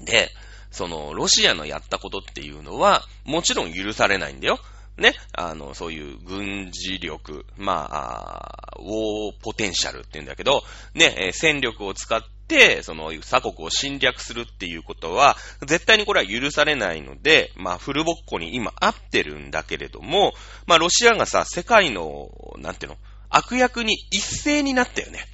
[0.00, 0.30] で、
[0.70, 4.60] その、ロシアのやったことっていうのは、もちろん許されないんだよ。
[4.96, 5.14] ね。
[5.32, 10.62] あの、そういう軍事力、まあ、ウォーポテンシャルって言うんだけど、
[10.94, 20.32] ね、戦力を使って、その、鎖国を侵略するっていうことは、絶対にこれは許されないので、まあ、フルボッコに今合ってるんだけれども、
[20.66, 22.98] まあ、ロシアがさ、世界の、なんていうの、
[23.30, 25.24] 悪役に一斉になったよね。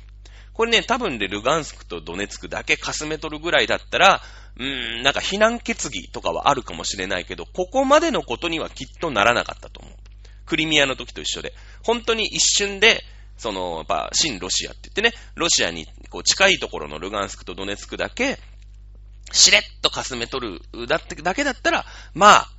[0.53, 4.23] これね、多分でルガンスクとドネツクだけかすめ取るぐらいだったら、
[4.59, 9.95] うーん、なんか非難決議とかはあるかもしれないけど、ここまでのことにはきっとならなかったと思う。
[10.47, 11.53] クリミアの時と一緒で。
[11.83, 13.03] 本当に一瞬で、
[13.37, 18.39] その、やっぱ、新ロシアって言ってね、ロシアにこう近いところのルガンスクとドネツクだけ、
[19.33, 22.51] しれっとかすめ取るだってだけだったら、まあ、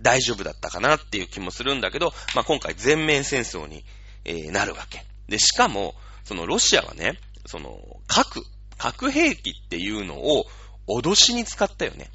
[0.00, 3.84] 大丈夫だったかなっていう気もするんだけど、まあ今回全面戦争に、
[4.24, 5.04] え、なるわけ。
[5.28, 8.42] で、しかも、そのロシアはね、その、核、
[8.76, 10.46] 核兵器っていうのを
[10.86, 12.10] 脅しに使ったよね。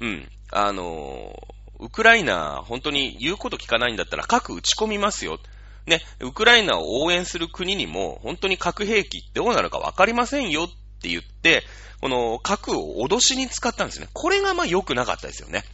[0.00, 0.28] うん。
[0.50, 1.34] あの
[1.80, 5.38] ウクライナ、本当に言うこと聞かないんだったら核撃ち込みますよ。
[5.86, 10.68] ね、ウクライナを応援する国にも、本当に核兵器ってどうなるかわかりませんよっ
[11.00, 11.64] て言って、
[12.00, 14.08] この核を脅しに使ったんですね。
[14.12, 15.64] これがまあ良くなかったですよね。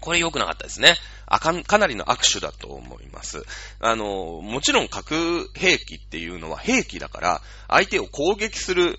[0.00, 0.94] これ良くなかったですね。
[1.26, 3.44] あかん、かなりの握手だと思います。
[3.80, 8.98] あの、もちろん核兵器っていうのは兵器だから、相手を攻撃する、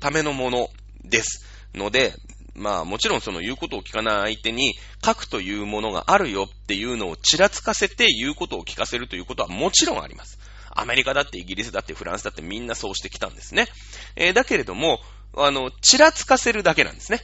[0.00, 0.68] ためのもの
[1.04, 2.14] ですので、
[2.54, 10.38] まあもちろんその言うことを聞かない相手に核というものがあるよっていうのをちらつかせて言うことを聞かせるということはもちろんあります。
[10.70, 13.68] アメリカだってイギリスだってフランスだってみんなそうしてきたんですね。
[14.16, 15.00] えー、だけれども、
[15.36, 17.20] あの、ちらつかせるだけなんですね。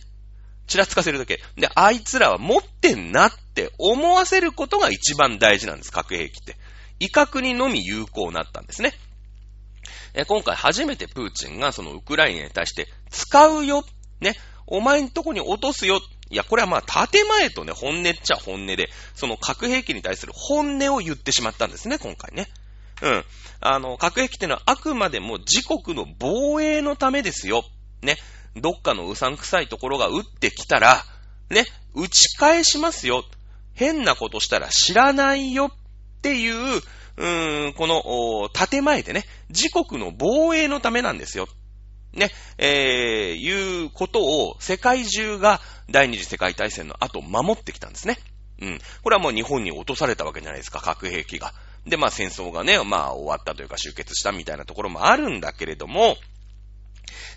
[0.66, 1.40] ちらつかせるだけ。
[1.56, 6.56] で、あいつらは持ってんなって思わせることが一番大事なんです、核兵器って。
[7.00, 8.92] 威嚇にのみ有効になったんですね。
[10.14, 13.82] え今回初めてプーチンがそのウクライナに対して使うよっ、
[14.20, 14.34] ね、
[14.66, 16.00] お前んとこに落とすよ。
[16.30, 22.46] いや、これはまあ、建前とね、本音っちゃ本音で、その核兵器に対する本音を言ってしまったんですね、今回ね。
[23.02, 23.24] うん。
[23.60, 27.64] あの、核兵器ってのはあくまでも自国の防衛のためですよ。
[28.02, 28.16] ね。
[28.56, 31.04] どっかのうさんくさいところが撃ってきたら、
[31.50, 33.24] ね、打ち返しますよ。
[33.74, 35.70] 変なことしたら知らないよっ
[36.22, 36.82] ていう、
[37.16, 41.48] うーん、この、建前でね、自国の防衛のためなんですよ。
[42.12, 48.18] ね、えー、いうことを世界中が第二次世界大戦の後守ってきたんですね。
[48.60, 48.78] うん。
[49.02, 51.54] これはもう日本に落とされたわけじゃないですか、核兵器が。
[51.86, 56.16] で、まあ戦争がね、まあ終わったというか終結したみたいなところもあるんだけれども、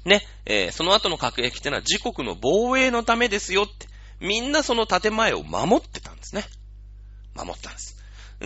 [0.05, 3.87] ね、えー、その後の核兵器ってのは自国の防衛のためですよって、
[4.19, 6.43] みんなその建前を守ってたんですね。
[7.35, 8.03] 守ったんです。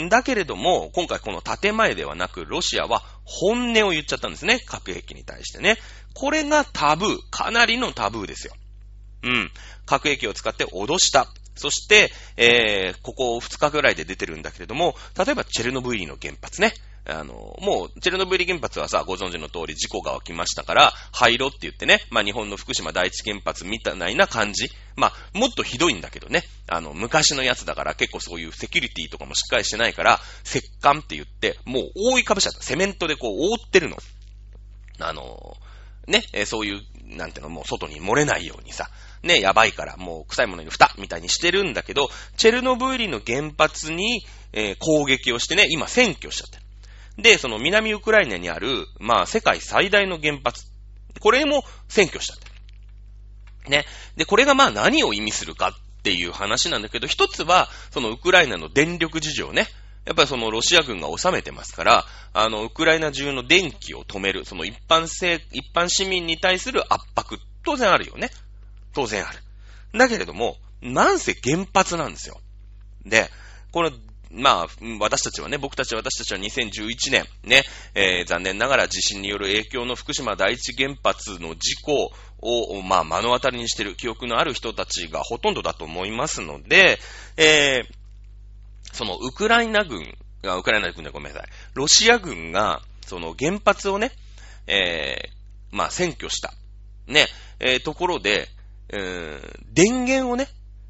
[0.10, 4.60] だけれども、今回この建前ではなく、ロシアは本音を言っちゃったんですね。
[4.60, 5.78] 核兵器に対してね。
[6.18, 7.20] これがタブー。
[7.30, 8.54] かなりのタブーですよ。
[9.22, 9.52] うん。
[9.86, 11.28] 核兵器を使って脅した。
[11.54, 16.74] そして、えー、ここ2日ぐらいで出てるんだけれども、例えばチェルノブイリの原発ね。
[17.06, 24.72] あの、もう、チェルノブイリ原発はさ、ご存知の通り事故が起きましたから、廃炉って言ってね、まあ日本の福島第一原発みたいな感じ。
[24.96, 26.42] まあ、もっとひどいんだけどね。
[26.68, 32.64] あの、昔のやつだから結構そういうセキュリティとかもしっかりしてないから、石棺って言って、もう覆いかぶしちゃった。
[32.64, 33.98] セメントでこう覆ってるの。
[35.00, 35.56] あの、
[36.08, 36.82] ね、えそういう、
[37.18, 38.90] なんていうの、もう外に漏れないようにさ、
[39.24, 46.64] ね、やばいから、もう臭いものに蓋みたいにしてるんだけど、チェルノブイリの原発に、えー、攻撃をしてね、今占拠しちゃってる。
[47.22, 50.68] で、その南ウクライナにある、まあ、世界最大の原発。
[51.20, 52.46] これも占拠しちゃって
[53.66, 53.72] る。
[53.72, 53.86] ね。
[54.16, 59.68] で、これがまあ何を意味するかっていう話なんだけど、一つは、そのウクライナの電力事情ね。
[60.08, 68.30] やっぱりそのロシア軍が収めてますから、あの、ウクライナ中の電気を止める、その一般性、一般市民に対する圧迫、当然あるよね。
[68.94, 69.40] 当然ある。
[70.00, 72.40] だけれども、なんせ原発なんですよ。
[73.06, 73.30] で、
[73.74, 73.92] この、
[74.32, 74.68] まあ、
[75.02, 86.98] 私たちはね、僕たち私たちは2011年、ね、えー、残念ながら地震による影響の福島第一原発の事故を、まあ、目の当たりにしている記憶のある人たちがほとんどだと思いますので、
[87.36, 87.97] えー、
[88.94, 90.02] そのウクライナ軍、
[90.44, 91.50] ウクライナ軍でごめんなさい。
[91.74, 94.12] ロシア軍が、その原発をね、
[94.68, 96.54] えー、まあ、占拠した。
[97.08, 97.28] ね、
[97.60, 98.50] えー、ところで、
[98.90, 100.48] えー、電源をね、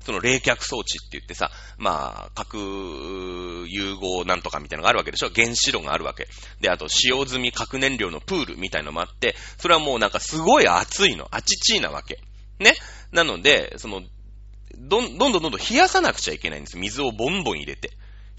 [0.07, 6.27] その冷却装置って言ってさ、まあ、核融合なんとかみたいなのがあるわけでしょ原子炉があるわけ。
[6.61, 11.27] で、あと使用済み核燃料のプールみたいのもあって、それはもうなんかすごい熱いの。
[11.31, 12.19] あちちいなわけ。
[12.59, 12.73] ね。
[13.11, 14.01] なので、その、
[14.77, 16.77] どん、どんどんどんどん冷やさなくちゃいけないんです。
[16.77, 17.91] 水をボンボン入れて。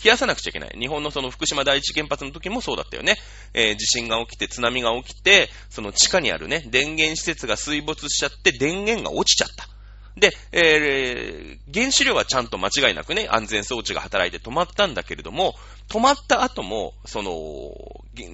[0.03, 0.77] 冷やさなくちゃいけない。
[0.79, 3.17] 日本のその福島第一原発の時もそうだったよね。
[3.53, 9.69] えー、地震が起きて、津波が起きて、その地下にあるね、電源施設が水没しちゃって、電源が落ちちゃった。
[10.17, 15.55] で、えー、原子量はちゃんと間違いなくね、安全装置が働いて止まったんだけれども、
[15.89, 17.73] 止まった後も、その、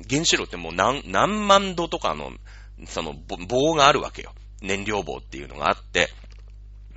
[0.09, 2.32] 原子炉ってもう何、何万度とかの、
[2.86, 4.34] その棒があるわけよ。
[4.61, 6.11] 燃料棒っていうのがあって、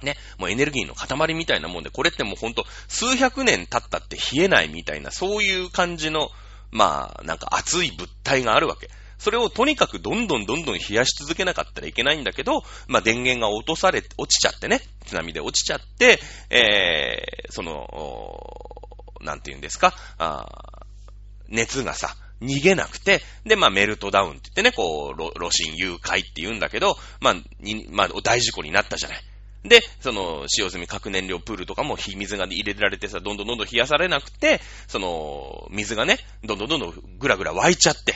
[0.02, 6.30] ね、もうエネルギーの塊みたいなもんで、これってもうほんと数百年経ったって冷えないみたいな、そういう感じの、
[6.72, 8.90] まあ、なんか熱い物体があるわけ。
[9.18, 16.20] それをとにかくどんどんどんどん冷やし続けなかったらいけないんだけど、まあ、電源が落とされ、落ちちゃってね、津波で落ちちゃって、
[16.52, 17.88] えー、その、
[19.22, 20.86] なんて言うんですか、あ
[21.50, 29.24] 熱がさ、逃げなくて、で、まあ、メルトダウンって言ってね、こう、露心誘拐って言うんだけど、まあ、に、まあ、大事故になったじゃない。
[29.68, 38.16] で、その、使用済み核燃料プールとかも水が入れられてさ、どんどんどんどん冷やされなくて、その、水がね、どんどんどんどんぐらぐら湧いちゃって、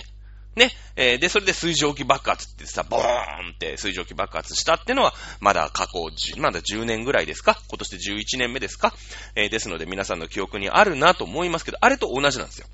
[0.56, 3.06] ね、えー、で、それで水蒸気爆発ってさ、ボーン
[3.56, 6.10] って水蒸気爆発したってのは、まだ過去、
[6.42, 7.58] まだ10年ぐらいですか？
[7.70, 8.94] 今年で11年目ですか？
[9.36, 12.68] えー、ですので皆さんの記憶にあるなと思いますけど、あれと同じなんですよ。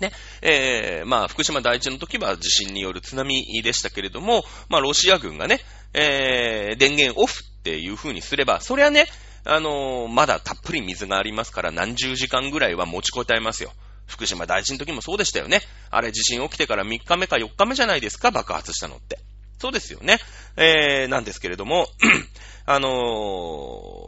[0.00, 0.10] ね、
[0.40, 5.60] えー、まあ、福島第一の時は地震による津波でしたけれども、まあ、ロシア軍がね、
[5.94, 9.06] えー、電源オフっていう風にすれば、そりゃね、
[9.44, 13.72] あのー、まだたっぷり水がありますから何十時間ぐらいは持ちこたえますよ。
[14.06, 15.60] 福島第一の時もそうでしたよね。
[15.90, 19.20] あれ地震起きてから3日目か4日目じゃないですか、爆発したのって。
[19.60, 20.18] そうですよね。
[20.56, 21.86] えー、なんですけれども、
[22.66, 22.88] あの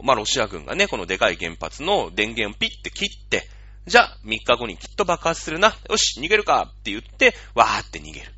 [0.03, 3.47] ー、まあ、ロシア軍がね、このでかい原発の電源をピッて切って、
[3.87, 5.73] じゃあ、3日後にきっと爆発するな。
[5.89, 8.33] よし、逃げるかって言って、わーって逃げる。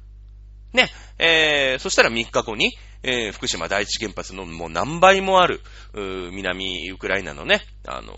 [0.74, 5.62] ね、えー、そしたら3日後に、えー、福島第一原発のもう何倍もある、
[5.94, 8.14] う南ウクライナのね、あの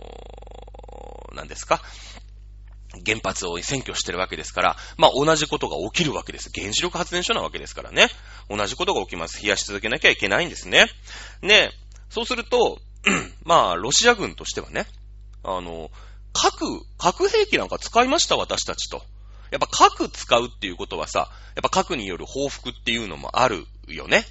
[1.32, 1.82] ー、何ですか、
[3.06, 6.50] 原発を占拠してるわけですから、まあ同じことが起きるわけです。
[6.54, 8.08] 原子力発電所なわけですからね。
[8.50, 9.44] 同じことが起きます。
[9.44, 10.88] 冷やし続けなきゃいけないんですね。
[11.42, 11.72] ね、
[12.10, 12.80] そうすると、
[13.44, 14.88] まあ、ロシア軍としてはね、
[15.44, 15.92] あの、
[16.34, 19.04] 核、核兵器なんか使いました私たちと。
[19.52, 24.26] やっぱ核使うっていうことはさ、やっぱ核による報復っていうのもあるよね。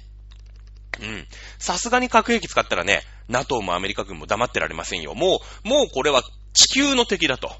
[1.01, 1.27] うん。
[1.57, 5.15] さすがに核兵器使ったらね、NATO もアメリカ軍も黙ってられませんよ。
[5.15, 6.23] もう、もうこれは
[6.53, 7.51] 地球の敵だと。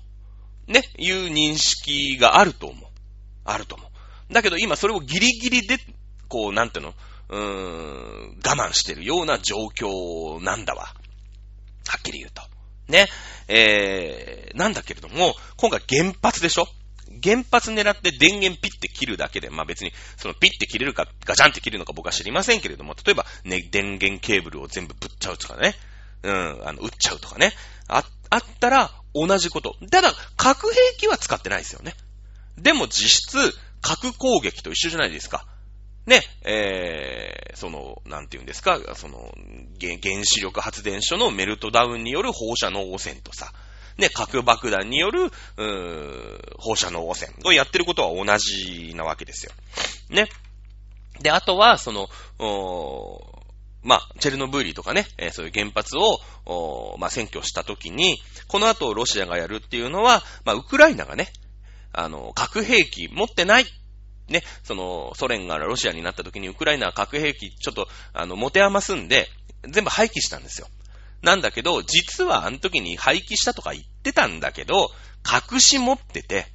[0.67, 2.89] ね、いう認識があると思う。
[3.45, 4.33] あると思う。
[4.33, 5.77] だけど今それをギリギリで、
[6.27, 6.93] こう、なんていうの、
[7.29, 10.83] うーん、我慢してるような状況なんだわ。
[10.83, 10.93] は
[11.97, 12.41] っきり言うと。
[12.87, 13.07] ね。
[13.47, 16.67] えー、なんだけれども、今回原発でしょ？
[17.23, 25.75] 原発狙って電源ピッて切るだけで、まあ別に、そのピッて切れるか、ガチャンって切れるのか僕は知りませんけれども、例えばね、電源ケーブルを全部ぶっちゃうとかね、
[26.23, 27.53] うん、あの、撃っちゃうとかね、
[27.87, 29.75] あ、あったら同じこと。
[29.91, 31.95] ただ、核兵器は使ってないですよね。
[32.57, 33.37] でも実質、
[33.81, 35.45] 核攻撃と一緒じゃないですか。
[36.05, 39.31] ね、えー、その、なんて言うんですか、その、
[39.79, 43.53] 原子力発電所のメルトダウンによる放射能汚染とさ、
[43.99, 49.51] ね、核爆弾による、うー放射能汚染をやってることは同じなわけですよ。
[50.09, 50.27] ね。
[51.21, 53.39] で、あとは、その、お
[53.81, 61.31] まあ、チェルノブイリとかね、えー、そういう原発を、おまあ、占拠したときに、この後ロシアがやるっていうのは、まあ、ウクライナがね、
[61.93, 63.65] あの、核兵器持ってない
[64.27, 69.27] ね、その、ソ連がロシアになった時にウクライナは核兵器ちょっと、あの、持て余すんで、
[69.67, 70.67] 全部廃棄したんですよ。
[71.21, 74.89] なんだけど、実はあの時に廃棄したとか言ってたんだけど、
[75.51, 76.47] 隠し持ってて、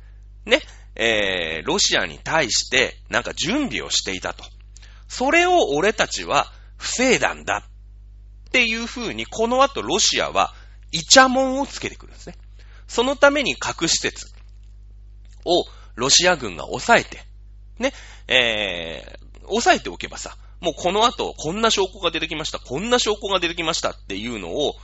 [0.46, 0.60] ね、
[0.96, 4.44] えー、ロシアに対して、なんか準備をしていたと。
[5.08, 7.68] それを俺たちは防いだんだ。
[8.48, 10.54] っていう風に、この後ロシアは、
[10.92, 12.36] イチャモンをつけてくるんですね。
[12.86, 14.32] そのために核施設
[15.44, 15.64] を
[15.96, 17.24] ロシア軍が抑えて、
[17.78, 17.92] ね、
[18.28, 24.74] えー、抑えておけばさ、もうこの後、こんな証拠が出てきました、こんな証拠が出てきましたっていうのを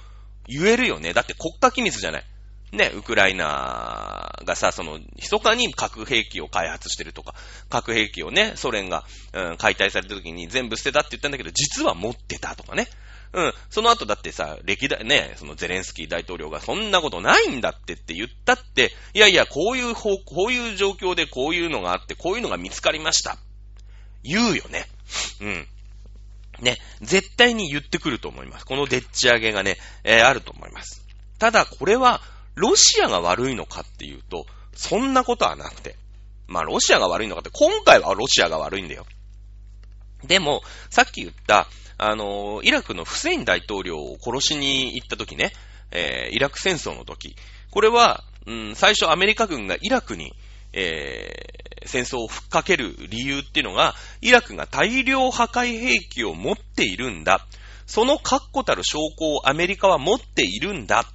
[0.47, 1.13] 言えるよね。
[1.13, 2.25] だって国家機密じゃない。
[2.73, 7.35] ね、ウクライナがさ、その、密かに核兵器を開発してるとか、
[7.69, 12.89] 核兵器をね、ソ連が、うん、解体された時に全部捨てたって言ったんだけど、実は持ってたとかね。
[13.33, 13.53] うん。
[13.71, 23.37] その後だってさ、歴代、ね、そのゼレンスキー大統領がそんなことないんだってって言ったって、いやいや、こういう方、こういう状況でこういうのがあって、こういうのが見つかりました。
[24.23, 24.87] 言うよね。
[25.41, 25.69] うん。
[26.61, 28.67] ね、絶対に言ってくると思います。
[28.67, 31.03] このでっち上げがね、えー、あると思います。
[31.39, 32.21] ただ、これは、
[32.55, 35.97] ロシアが悪いのかっていうと、そんなことはなくて。
[36.47, 39.07] まあ、ロシアが悪いのかって、今回はロシアが悪いんだよ。
[40.25, 45.53] でも、さっき言った、あの、イラクのフセイン大統領を殺しに行った時ね、
[45.93, 47.37] えー、イラク戦争の時、
[47.71, 50.33] これは、うん、最初アメリカ軍がイラクに、
[50.73, 57.47] えー、戦争を吹っかける理由っていうのが、イラクが大量破壊兵器を持っているんだ。
[57.87, 61.07] その確固たる証拠をアメリカは持っているんだ。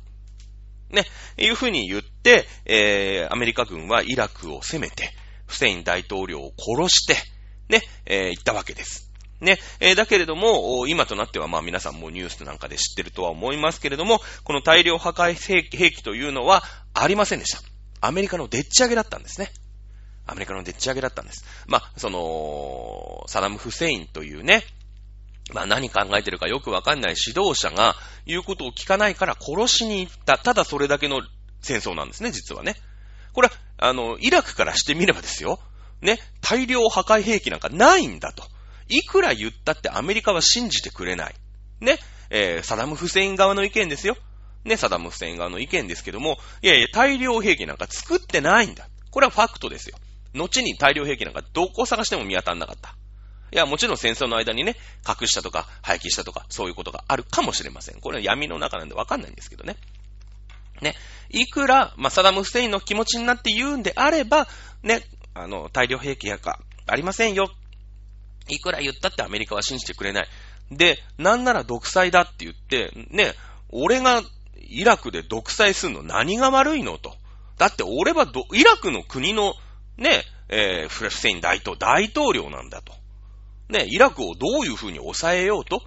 [0.89, 1.05] ね、
[1.37, 5.11] いうふうに言って、えー、アメリカ軍はイラクを攻めて、
[5.47, 7.15] フセイン大統領を殺して、
[7.69, 9.11] ね、えー、行ったわけです。
[9.41, 9.57] ね。
[9.79, 17.74] えー、だけれども、今となってはまあ皆さんもニュースなんかで知ってるとは思いますけれども、この大量破壊兵器というのはありませんでした。
[18.01, 19.51] アメリカのでっち上げだったんですね。
[20.27, 21.45] アメリカのでっち上げだったんです。
[21.67, 24.63] まあ、その、サダム・フセインというね、
[25.53, 30.37] まあ何考えてるかよくわかんない指導者が言うことを聞かないから殺しに行った。
[30.37, 31.21] ただそれだけの
[31.61, 32.75] 戦争なんですね、実はね。
[33.33, 35.59] これは、あの、イラクからしてみればですよ。
[36.01, 38.43] ね、大量破壊兵器なんかないんだと。
[38.87, 41.35] いくら言ったってアメリカは信じてくれない。
[41.79, 44.17] ね、えー、サダム・フセイン側の意見ですよ。
[44.65, 48.87] ね、サダム・フセイン側の意見ですけども、いやいや、大量兵器なんか作ってないんだ。
[49.11, 49.97] これはファクトですよ。
[50.33, 52.95] 後に大量兵器なんかどこ探しても見当たんなかった。
[53.51, 54.75] いや、もちろん戦争の間にね、
[55.07, 58.01] 隠したとか、廃棄したとか、そういうことがあるかもしれません。
[58.01, 59.77] これは闇の中なんでわかんないんですけどね。
[60.81, 60.95] ね。
[61.29, 64.47] いくら、まあ、サダム・フセインの気持ちになって言うんであれば、
[64.83, 65.03] ね、
[65.33, 67.51] あの、大量兵器やか、ありませんよ。
[68.47, 70.27] いくら言ったってアメリカは信じてくれない。
[70.71, 73.33] で、なんなら独裁だって言って、ね、
[73.69, 74.23] 俺が
[74.65, 77.13] イラクで独裁するの何が悪いのと。
[77.57, 79.53] だって俺はどイラクの国の
[79.97, 82.93] ね、えー、フレフセイン大統大統領なんだと。
[83.69, 85.81] ね、イラクをどういうふうに抑えようと、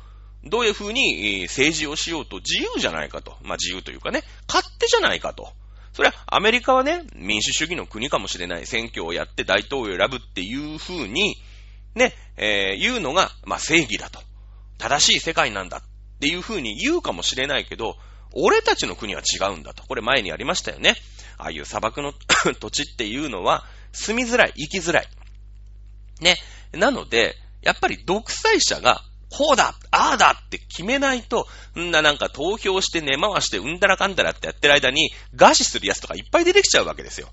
[0.45, 3.37] どういうふうに政治をしようと自由じゃないかと。
[3.43, 5.53] まあ、自由というかね、勝手じゃないかと。
[5.93, 11.37] それはアメリカはね、民主主義の国かもしれない選挙をやって大統領を選ぶっていうふうに、
[11.95, 14.21] ね、えー、言うのが、まあ、正義だと。
[14.79, 15.83] 正しい世界なんだっ
[16.21, 17.97] ていうふうに言うかもしれないけど、
[18.33, 19.83] 俺たちの国は違うんだと。
[19.85, 20.95] これ前にありましたよね。
[21.37, 22.13] ああいう砂漠の
[22.59, 25.09] 土地っていうのは、住みづらい、生きづらい。
[26.21, 26.37] ね。
[26.73, 31.47] なので、やっぱり独裁者が、こうだああだって決めないと、
[31.79, 37.29] んななんか投票して根回してうんだらかんだらってやってる間に、餓死するやつとかいっぱい出てきちゃうわけですよ。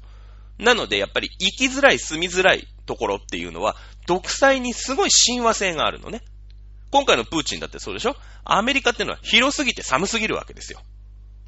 [0.57, 3.75] なので、やっぱり生きづらい、住みづらいところっていうのは、
[4.07, 6.21] 独裁にすごい親和性があるのね。
[6.91, 8.15] 今回のプーチンだってそうでしょ？
[8.43, 10.79] アメリカってのは広すぎて寒すぎるわけですよ。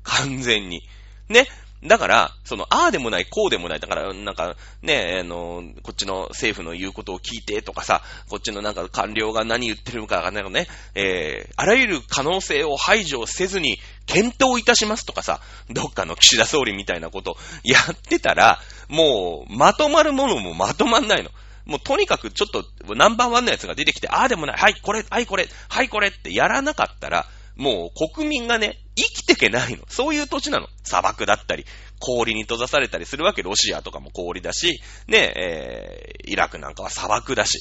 [0.03, 0.81] 完全に。
[1.29, 1.47] ね？
[1.83, 3.79] だから、その、ああでもない、こうでもない。
[3.79, 10.65] だから、なんか、ね、あの、こっちの政府の言うことを聞いてとかさ、こっちのなんか官僚が何言ってるのかわかんないのね、
[10.95, 13.77] えー、あらゆる可能性を排除せずに
[14.07, 18.59] 検討いたしますとかさ、どっかの岸田総理みたいなことやってたら、
[18.89, 21.29] もう、まとまるものもまとまんないの。
[21.67, 29.83] もうとにかくちょっとナンバーワンのやつが出てきて、ああでもない、はい、これ、はい、これ、はい、これってやらなかったら、もう国民がね、生きてけないの。
[29.89, 30.67] そういう土地なの。
[30.83, 31.65] 砂漠だったり、
[31.99, 33.41] 氷に閉ざされたりするわけ。
[33.41, 37.59] ロシアとかも氷だし、ね、えー、イラクなんかは砂漠だし。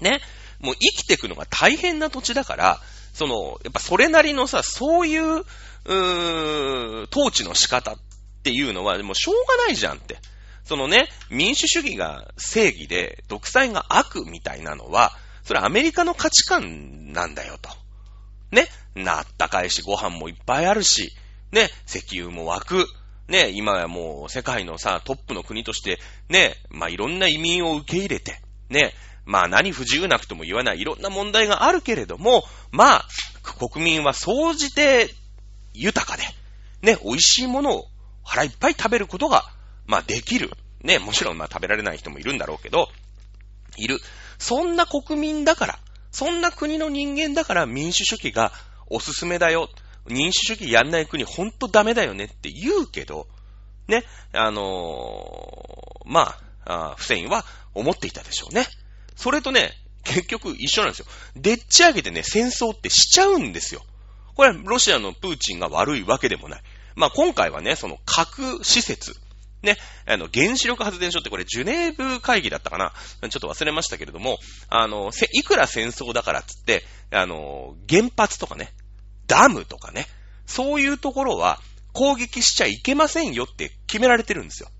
[0.00, 0.20] ね。
[0.60, 2.80] もう生きてくのが大変な土地だから、
[3.14, 7.96] その、やっぱそれなりのさ、そういう、うー、統治の仕方っ
[8.42, 10.18] ていうのは、もうしょうがないじゃんって。
[10.68, 17.70] そのね、民主主義が正義で、独裁が悪みたいなのは、それアメリカの価値観なんだよと。
[18.50, 21.12] ね、なったかいし、ご飯もいっぱいあるし、
[21.52, 22.86] ね、石油も湧く。
[23.28, 25.98] ね、今はもう世界のさ、トップの国として、
[26.28, 28.92] ね、まあ、いろんな移民を受け入れて、ね、
[29.24, 33.04] まあ何不自由なくとも言わないいろんな問題があるけれども、まあ、
[33.42, 35.08] 国民は総じて
[35.72, 36.22] 豊かで、
[36.82, 37.84] ね、美味しいものを
[38.22, 39.44] 腹いっぱい食べることが、
[39.88, 40.50] まあできる。
[40.84, 42.88] ね、もちろんまあ食べられない人もいるんだろうけど、
[43.76, 43.98] いる。
[44.38, 45.78] そんな国民だから、
[46.12, 48.52] そんな国の人間だから民主主義が
[48.86, 49.68] おすすめだよ。
[50.06, 53.26] 民主主義やんない国ほんとダメだよねって言うけど、
[53.88, 58.66] ね、あのー、まあ、あフセインは思っていたでしょうね。
[59.16, 59.72] それとね、
[60.04, 61.06] 結局一緒なんですよ。
[61.36, 63.82] でっち上げてね、戦争ってしちゃうんですよ。
[64.34, 66.62] これはロシアのプーチンが悪いわけでもない。
[66.94, 69.14] まあ今回はね、その核施設、
[69.62, 72.92] ね、あの、原子力発電所ってこれ、ジュネーブ会議だったかな？
[73.28, 74.38] ちょっと忘れましたけれども、
[74.68, 78.72] あの、いくら戦争だからっつって、あの、原発とかね、
[79.26, 80.06] ダムとかね、
[80.46, 81.60] そういうところは
[81.92, 84.70] 攻撃しちゃいけませんよって決められてるんですよ。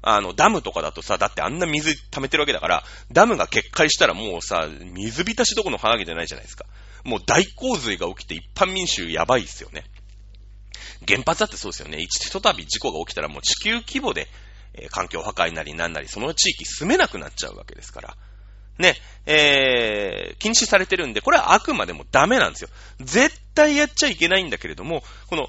[0.00, 6.64] あの、ダムとかだとさ、だってあんな水溜めてるわけだから、ダムが決壊したらもうさ、水浸しどこの花毛じゃないじゃないですか。
[7.04, 9.84] もう大洪水が起きて一般民衆やばいっすよね。
[11.06, 11.98] 原発だってそうですよね。
[11.98, 14.28] 一とたび事故が起きたらもう地球規模で、
[14.74, 18.16] えー、環境破壊なりなんなり、その地域住めなくなっちゃうわけですから。
[18.78, 18.94] ね、
[19.26, 22.68] えー、禁止されてるんで、これはあくまでもダメなんですよ。
[23.00, 25.48] 絶対やっちゃいけないんだけれども、この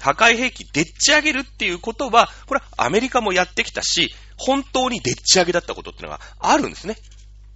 [0.00, 6.96] 破壊兵器でっち上げるっていうことは、これはアメリカもやってきたし、本当にでっち上げだったことっていうのがあるんですね。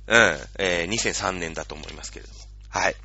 [0.09, 2.39] うん、えー、2003年だと思いますけれども。
[2.69, 2.97] はい。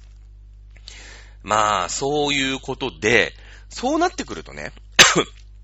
[1.44, 3.34] まあ、そういうことで、
[3.72, 4.72] そうなってくるとね、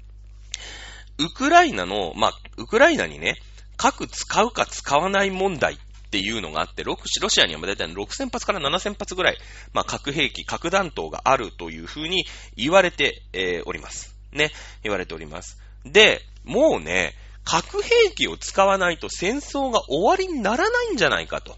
[1.19, 3.39] ウクライナの、まあ、ウクライナにね、
[3.75, 5.77] 核使うか使わない問題っ
[6.09, 6.97] ていうのがあって、ロ
[7.29, 9.37] シアには大体6000発から7000発ぐらい、
[9.73, 14.15] まあ、核兵器、核弾頭があるというふうに言われて、えー、おります。
[14.31, 14.51] ね、
[14.83, 15.57] 言われております。
[15.85, 21.55] で、もうね、核兵器を使わないと戦争が終わりにならないんじゃないかと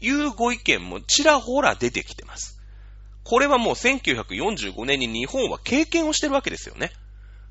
[0.00, 2.55] いうご意見もちらほら出てきてます。
[3.26, 6.92] これはもう1945年に日本は経験をしてるわけですよね。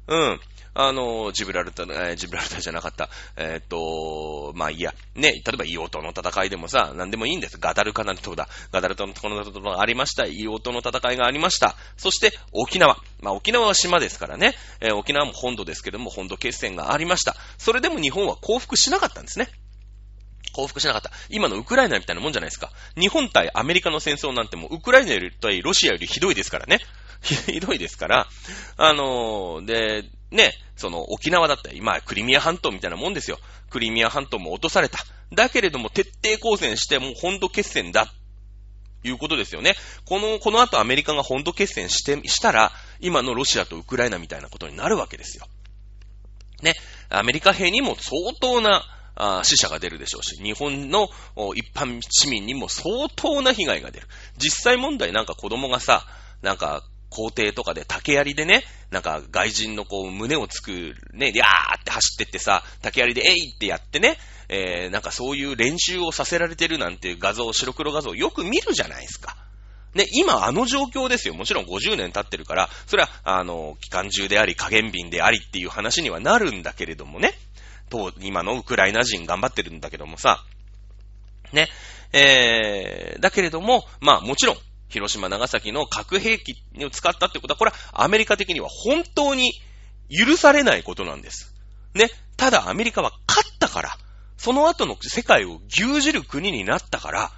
[0.07, 0.39] うん。
[0.73, 3.09] あの、ジブラルタ、えー、ジブラルタじゃなかった。
[3.35, 4.93] えー、っと、まあいいや。
[5.15, 7.57] ね、例えば硫黄島の戦いでもさ、何でもいいんです。
[7.59, 8.47] ガダルカなんてとだ。
[8.71, 10.23] ガダルカのところがありました。
[10.23, 11.75] 硫黄島の戦いがありました。
[11.97, 12.95] そして沖縄。
[13.21, 14.53] まあ沖縄は島ですからね。
[14.79, 17.35] えー、沖縄も本土ですけども、本土決戦がありました。
[17.57, 19.49] それでも日本は降伏しなかったんですね。
[20.55, 21.11] 降伏しなかった。
[21.29, 22.71] 今のウクライナみたいなもんじゃないですか。
[22.97, 26.79] 日本対アメリカの戦争なんてもうウクライナより対ロシアよりひどいですからね。
[27.21, 28.27] ひどいですから、
[28.77, 33.39] あのー、で、ね、その沖縄だったり、まあクリミア半島みたいなもんですよ。
[33.69, 34.99] クリミア半島も落とされた。
[35.33, 38.11] だけれども徹底抗戦してもう本土決戦だ。
[39.03, 39.75] いうことですよね。
[40.05, 45.45] この、この後アメリカが本土決戦して、したら、今のロシアとウクライナみたいなことになるわけですよ。
[46.63, 46.73] ね。
[47.09, 48.83] アメリカ兵にも相当な
[49.15, 51.07] あ死者が出るでしょうし、日本の
[51.55, 54.07] 一般市民にも相当な被害が出る。
[54.37, 56.05] 実際問題なんか子供がさ、
[56.41, 64.17] なんか校庭とかで竹槍でね、なんか外人のこう胸をつく、ね、やーって走ってってさ、竹槍でえいってやってね、
[64.49, 69.37] えー、なんかそういう練習をさせられてるなんていう画像、白黒画像よく見るじゃないですか。
[69.93, 71.33] ね、今あの状況ですよ。
[71.33, 77.33] もちろん50年経ってるから、それは、あの、機関銃であり、加減瓶でありっていう話にはなるんだけれどもね。
[77.95, 80.43] と、今のウクライナ人頑張ってるんだけどもさ。
[81.53, 81.69] ね。
[82.13, 84.57] えー、だけれども、まあもちろん、
[84.89, 89.51] 広島、長崎の核兵器を使ったってことは、これはアメリカ的には本当に
[90.09, 91.53] 許されないことなんです。
[91.93, 92.09] ね。
[92.37, 93.97] ただアメリカは勝ったから、
[94.37, 97.31] その後の世界を牛耳る国になったから、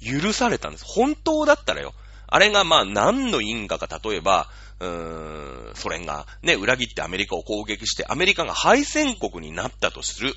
[0.00, 0.84] 許されたんです。
[0.86, 1.94] 本当だったらよ。
[2.34, 4.48] あれがまあ何の因果か、例えば、
[4.80, 10.34] うーん、ソ連がね、裏切ってアメリカを攻撃して、アメリカが敗戦国になったとする。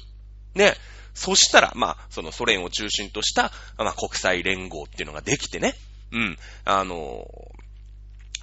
[0.53, 0.75] ね。
[1.15, 5.73] そしたら、まあ、そのソ連を中心とした、まあ、国際連合っていうのができてね。
[6.11, 6.37] うん。
[6.65, 7.25] あの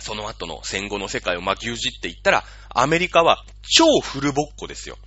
[0.00, 4.98] その後の戦後の世界をまあ牛耳っていったら、アメリカは超フルボッコですよ。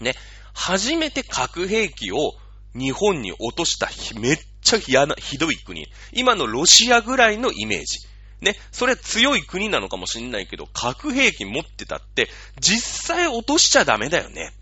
[0.00, 0.14] ね。
[0.52, 2.34] 初めて核兵器を
[2.74, 3.88] 日本に落とした
[4.18, 5.86] めっちゃ嫌な、ひどい国。
[6.12, 8.00] 今のロシアぐらいのイメージ。
[8.40, 8.56] ね。
[8.72, 12.28] それは強い国なのかもしんないけど、核兵器持ってたって、
[12.60, 14.52] 実際落としちゃダメだよね。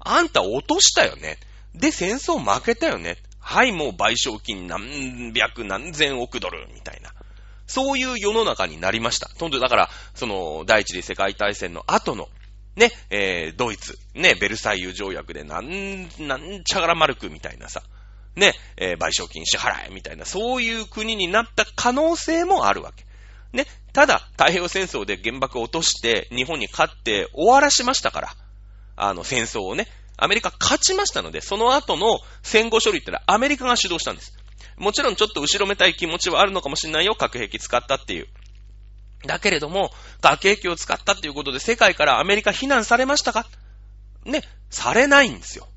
[0.00, 1.38] あんた落としたよね。
[1.74, 3.18] で、戦争負けたよね。
[3.38, 7.12] はい、もう賠償金何百何千億ドルみたいな。
[7.66, 9.28] そういう世の中になりました。
[9.28, 12.28] とんで、だから、その、第一次世界大戦の後の、
[12.76, 17.82] ね、えー、ドイツ、ね、ベルサイユ条約でなん、なんちゃがらマルクみたいなさ、
[18.36, 23.04] ね、えー、賠償金支払えみたいな、そういう国になった可能性もあるわけ。
[23.52, 28.34] ね、ただ、太平洋戦争で原爆を落として、日本に勝って終わらしましたから、
[28.96, 34.32] あの、戦争をね、アメリカ勝ちましたので、その後の戦後処理ってのはアメリカが主導したんです。
[34.76, 38.28] もちろんちょっと後ろめたい気持ちはあるのかもしれないよ、核兵器使ったっていう。
[39.26, 43.46] だけれども、核兵器を使ったっていうことで世界からアメリカ非難されましたか？
[44.24, 45.68] ね、されないんですよ。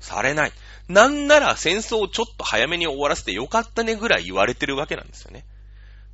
[0.00, 0.52] されない。
[0.88, 5.44] なんなら戦争をちょっと早めに終わらせてよかったねぐらい言われてるわけなんですよね。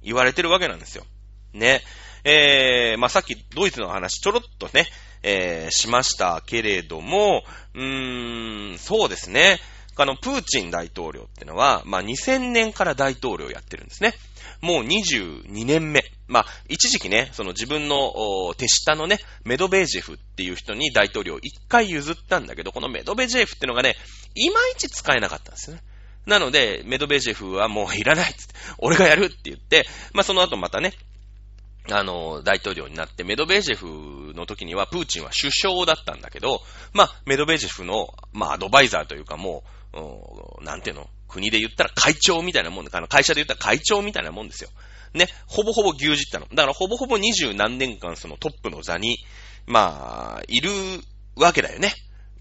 [0.03, 1.05] 言われてるわけなんですよ。
[1.53, 1.83] ね。
[2.25, 4.87] えー、まあ、さっきドイツの話ちょろっとね、
[5.23, 7.43] えー、しましたけれども、
[7.75, 9.59] うーん、そうですね。
[9.97, 14.15] あの、プーチン大統領ってのは、まあ、2000年から大統領やってるんですね。
[14.61, 16.05] もう22年目。
[16.29, 23.97] まあ、一時期ね、その自分の手下のね、メドベージェフっていう人に大統領一回譲ったんだけど、このメドベージェフってのがね、
[24.35, 25.83] いまいち使えなかったんですよね。
[26.27, 28.43] なので、メドベージェフはもういらないっって、
[28.79, 30.95] 俺がやるって言って、まあその後またね、
[31.91, 36.61] あの、大統領になって、メドベージェフの時には、プーチンは首相だったんだけど、
[36.93, 41.09] まあ、メドベージェフの、まあ、アドバイザーというかもう、なんていうの？
[41.33, 44.71] 国で言ったら会長みたいなもんで、あの会社で言ったら会長みたいなもんですよ。
[45.15, 46.47] ね、ほぼほぼ牛耳ったの。
[46.47, 49.19] だからほぼほぼ二十何年間そのトップの座に、
[49.67, 50.71] まあ、いる
[51.37, 51.93] わけだよね。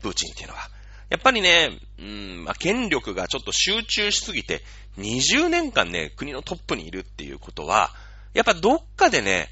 [0.01, 0.69] プーチンっていうのは。
[1.09, 4.61] やっぱりね、うん、まあ、権力がちょっと集中しすぎて、
[4.97, 7.91] 20年間ね、国のトップにいるっていうことは、
[8.33, 9.49] やっぱどっかでね、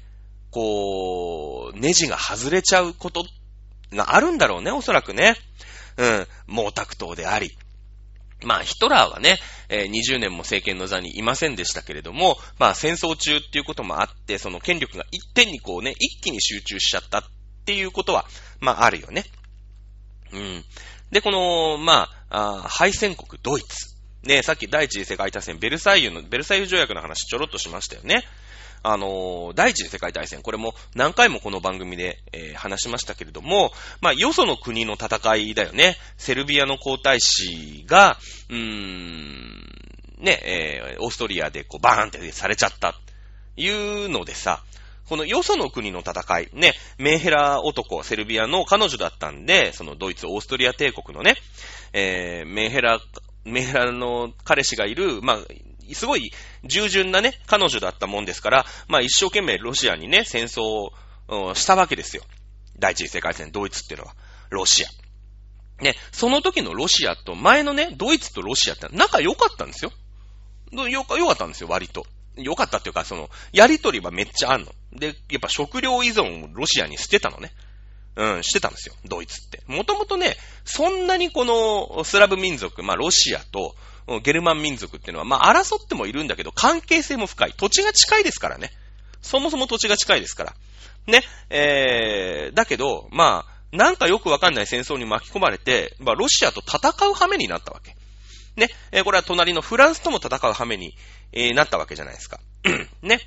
[0.50, 3.24] こう、ネジが外れちゃうこと
[3.92, 5.36] があるんだろうね、おそらくね。
[5.96, 7.50] うん、毛沢東であり。
[8.44, 9.38] まあ、ヒトラーはね、
[9.68, 17.22] 20年も政権の座にいませんでしたけれども、まあ、戦争中っていうこともあって、その権力が一点にこうね、一気に集中しちゃったっ
[17.64, 18.24] ていうことは、
[18.60, 19.24] まあ、あるよね。
[20.32, 20.64] うん。
[21.10, 23.96] で、この、まあ、あ敗戦国ドイツ。
[24.22, 28.22] ね、さっき第一次世界大戦、ベルサイユの、ベルサイユ条約の話ちょろっとしましたよね。
[28.82, 35.96] あの、第一次世界大戦、これも何回もこの番組で、えー、話しましたけれども、まあ、よその国の戦いだよね。
[36.16, 38.16] セルビアの皇太子が、
[38.48, 39.80] うーん、
[40.18, 42.94] ね、えー、オーストリアでこうバーンってされちゃった。
[43.56, 44.62] いうのでさ、
[45.08, 51.34] このよその国の戦い、ね、メンヘラ男、セルビアの彼女だったんで、そのドイツ、オーストリア帝国のね、
[51.92, 53.00] えー、メンヘラ、
[53.44, 55.38] メンヘラの彼氏がいる、まあ、
[55.94, 56.32] すごい
[56.64, 60.90] 従順なね、彼女だったもんですから、まあ一生懸命ロシアにね、戦争
[61.28, 62.22] をしたわけですよ。
[62.78, 64.14] 第一次世界戦、ドイツっていうのは。
[64.50, 64.88] ロシア。
[65.82, 69.92] ね、その時のロシアと、前のね、ドイツとロシアって仲良かったんですよ。
[70.88, 72.06] よか、良かったんですよ、割と。
[72.36, 74.72] 良かったっていうか、その、やりとりはめっちゃあんの。
[74.92, 77.52] で、やっぱ食料依存をロシアにしてたのね。
[78.16, 79.62] うん、してたんですよ、ドイツって。
[79.66, 83.74] もともとね、そんなにこのスラブ民族、まあロシアと
[84.18, 87.54] ゲルマン民族っていうのは、まあ争ってもいるんだけど、関係性も深い。
[87.56, 88.72] 土地が近いですからね。
[89.22, 90.54] そもそも土地が近いですから。
[91.06, 97.94] ね、えー、だけど、まあ、なんかよくわかんない戦争に巻き込まれて、まあロシアと戦う羽目になったわけ。
[98.56, 100.94] ね、えー、これは隣のフランスとも戦う羽目に、
[101.32, 102.40] えー、なったわけじゃないですか。
[103.02, 103.20] ね。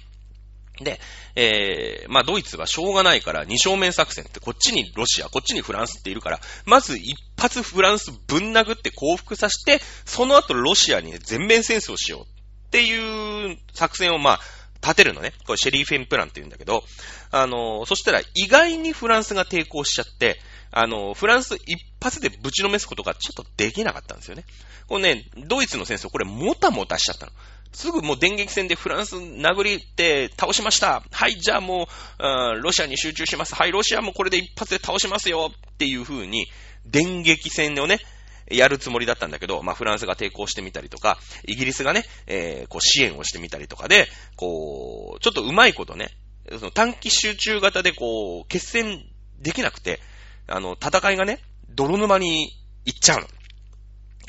[0.82, 0.99] で、
[1.36, 14.39] えー、まあ、ドイツはしょうがないから二正面作戦ってこっちにロシア、こっちにフランスっているから、まず一発フランスぶん殴って降伏させて、その後ロシアに全面戦争しようっていう作戦をまあ、
[14.82, 15.32] 立てるのね。
[15.45, 16.84] これシェリーフェンプランって言うんだけど、
[17.32, 20.39] あの、そしたら意外にフランスが抵抗しちゃって、
[20.71, 24.43] あの、フランス一発でぶちのめすことがちょっとできなかったんですよね。
[24.88, 27.32] これね、ドイツの戦争、これもたもたしちゃったの。
[27.74, 31.03] すぐもう電撃戦でフランス殴りって倒しました。
[31.11, 31.88] はい、じゃあも
[32.19, 33.55] う、ロシアに集中します。
[33.55, 36.47] はい、ロシアもこれで一発で倒しますよっていう風に、
[36.86, 37.99] 電撃戦をね、
[38.47, 41.17] やるつもりだったんだけど、まあ、フランスが抵抗してみたりとか、
[41.47, 46.09] イギリスがね、えー、こう支援をしてみたりとかで、こう、ちょっとうまいことね、
[46.49, 49.05] その短期集中型でこう、決戦
[49.39, 49.99] できなくて、
[50.47, 52.51] あの、戦いがね、泥沼に
[52.86, 53.28] 行っちゃうの。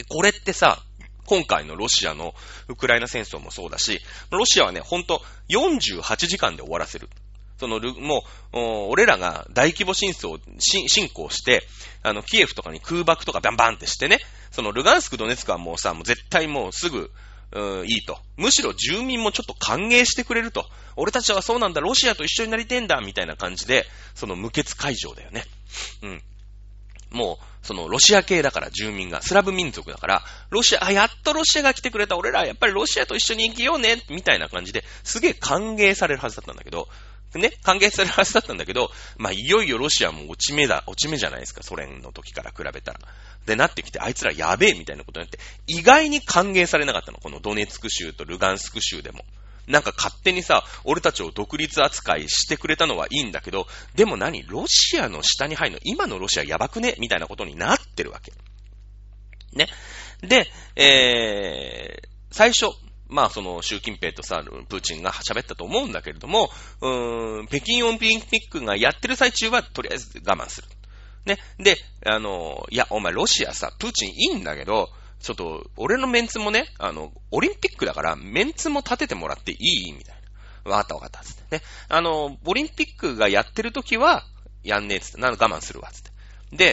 [0.09, 0.82] これってさ、
[1.27, 2.35] 今回のロシアの
[2.68, 4.01] ウクライナ戦争もそうだし、
[4.31, 7.09] ロシアはね、ほんと48時間で終わらせる。
[7.59, 8.59] その、もう、
[8.91, 11.66] 俺らが大規模侵攻、侵攻して、
[12.03, 14.18] あの、キエフとかに空爆とかバンバンってしてね、
[14.51, 17.11] そのルガンスク、ドネツクはもうさ、もう絶対もうすぐ、
[17.53, 18.18] うん、いいと。
[18.37, 20.66] むしろ住民もちょっと歓迎してくれると。
[20.97, 25.45] 俺たちはそうなんだ、ロシアと一緒になりてんだ、みたいな感じで、その無血会場だよね。
[26.03, 26.22] うん。
[27.15, 36.89] もう、そのロシア系だから住民が、スラブ民族だから、ロシア、あ、やっとロシアが来てくれた、俺らやっぱりロシアと一緒に生きようね、みたいな感じで、すげえ歓迎されるはずだったんだけど、
[37.39, 43.01] ね、歓迎されるはずだったんだけど、まあ、いよいよロシアも落ち目だ、落ち目じゃないですか、ソ連の時から比べたら。
[43.47, 49.25] で、なってきて、あいつらやべえみたいなことになって、意外に歓迎されなかったの、このドネツク州とルガンスク州でも。
[49.67, 56.97] なんか勝手にさ、俺たちを独立扱いしてくれたのはいいんだけど、でも何ロシアの下に入るの今のロシアやばくね？
[56.99, 58.33] みたいなことになってるわけ。
[59.53, 59.69] ね。
[60.21, 62.67] で、えー、最初、
[63.09, 66.51] まあその習近平とさ、プーチンが喋ったと思うんだけれども、
[66.81, 70.69] うーん、北京オリンピックがやってる最中はとりあえず我慢する。
[71.27, 71.39] ね。
[71.59, 74.91] で、あの、いや、お前ロシアさ、プーチンいいんだけど、
[75.25, 79.57] ちょっと、俺のメンツもね、あの、オリンピックだから、メンツも立ててもらってい
[79.89, 79.93] い？
[79.93, 80.16] みたい
[80.66, 80.72] な。
[80.72, 81.20] わかったわかった。
[81.20, 81.62] つってね。
[81.89, 84.22] あの、オリンピックがやってる時は、
[84.62, 85.91] やんねえつって、なん我慢するわ。
[85.91, 86.11] つって。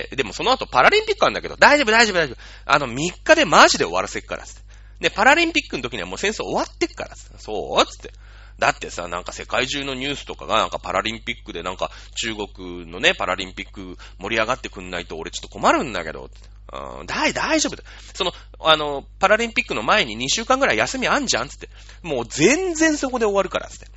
[0.10, 2.38] で、でもその後パラリンピックあるんだけど、大丈夫大丈夫大丈夫。
[2.66, 4.62] あの、3日でマジで終わらせっから、つって。
[5.00, 7.38] で、パラリンピックの時にはもう戦争終わってっから、つって。
[7.38, 8.12] そうつって。
[8.60, 16.30] だってさ、なんか世界中のニュースとかがなんかパラリンピックでなんか中国のね、パラリンピック盛り上がってくんないと俺ちょっと困るんだけど、
[17.06, 17.84] 大、大丈夫だ。
[18.14, 21.70] その、あの、パラリンピックの前に2週間ぐらい休みあんじゃんつって。
[22.02, 23.88] もう全然そこで終わるからつって。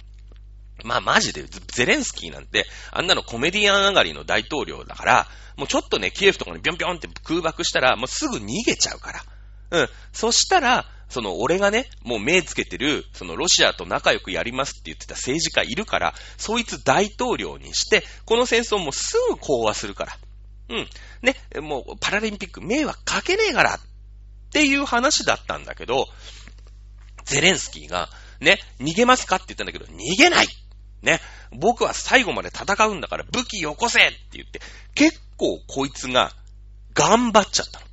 [0.82, 9.24] まあマジで、ゼレンスキーなんて、あんなのコメディアン上がりの大統領だから、もうちょっとね、キエフとかにビョンビョンって空爆したら、もうすぐ逃げちゃうから。
[9.70, 9.88] うん。
[10.12, 20.18] そしたら、その俺がね、もう目つけてる、そのロシアと仲良くやりますって言ってた政治家いるから、そいつ大統領にして、この戦争もすぐ講和するから。
[20.68, 20.88] うん。
[21.22, 23.80] ね、もうパラリンピック迷惑かけねえからっ
[24.50, 26.06] ていう話だったんだけど、
[27.24, 28.08] ゼレンスキーが、
[28.40, 30.46] ね、逃げますかって言ったんだけど、逃げない
[31.02, 31.20] ね、
[31.52, 34.60] 僕は最後まで戦うんだから武器よこせって言って、
[34.94, 36.32] 結構こいつが
[36.94, 37.86] 頑張っちゃったの。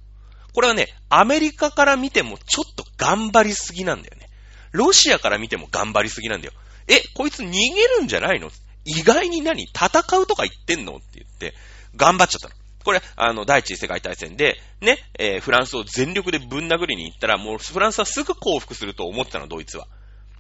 [0.54, 4.30] これはね、アメリカから見てもちょっと頑張りすぎなんだよね。
[4.72, 6.54] ロシアから見ても頑張りすぎなんだよ。
[6.88, 7.58] え、こいつ逃げ
[8.00, 8.50] るんじゃないの？
[8.86, 9.64] 意外に何？
[9.64, 9.88] 戦
[10.20, 10.96] うとか言ってんの？
[10.96, 11.54] って言って、
[11.96, 12.61] 頑張っちゃったの。
[12.84, 19.88] これ、あの、第一次世界大戦で、ね、えー、フランスを全力でぶん殴りに行ったら、もうフランスはすぐ降伏すると思ってたの、ドイツは。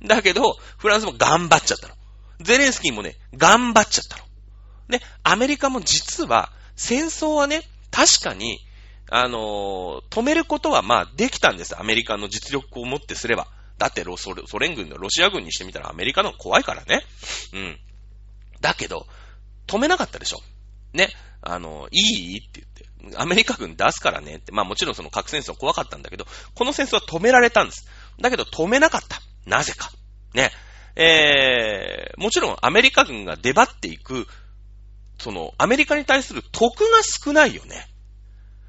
[0.03, 1.95] だけど、フランスも頑張っちゃったの。
[2.41, 4.23] ゼレンスキーもね、頑張っちゃったの。
[4.89, 7.61] で、アメリカも実は、戦争はね、
[7.91, 8.59] 確かに、
[9.09, 11.79] あのー、止めることはまあできたんです。
[11.79, 13.47] アメリカの実力をもってすれば。
[13.77, 17.03] だってロソ連軍のロシア軍にしてみたらアメリカの怖いからね。
[17.53, 17.79] うん。
[18.61, 19.07] だけど、
[19.67, 20.39] 止めなかったでしょ。
[20.93, 21.09] ね。
[21.41, 22.61] あの、いいって
[23.01, 23.17] 言って。
[23.17, 24.51] アメリカ軍出すからねって。
[24.51, 27.87] まあもちろんその核戦争怖かったんだけど、この戦争は止められたんです。
[28.21, 29.21] だけど止めなかった。
[29.45, 29.91] なぜか。
[30.33, 30.51] ね。
[30.95, 34.27] えー、もちろんアメリカ軍が出張っていく、
[35.17, 37.87] その、アメリカに対する得が少ないよね。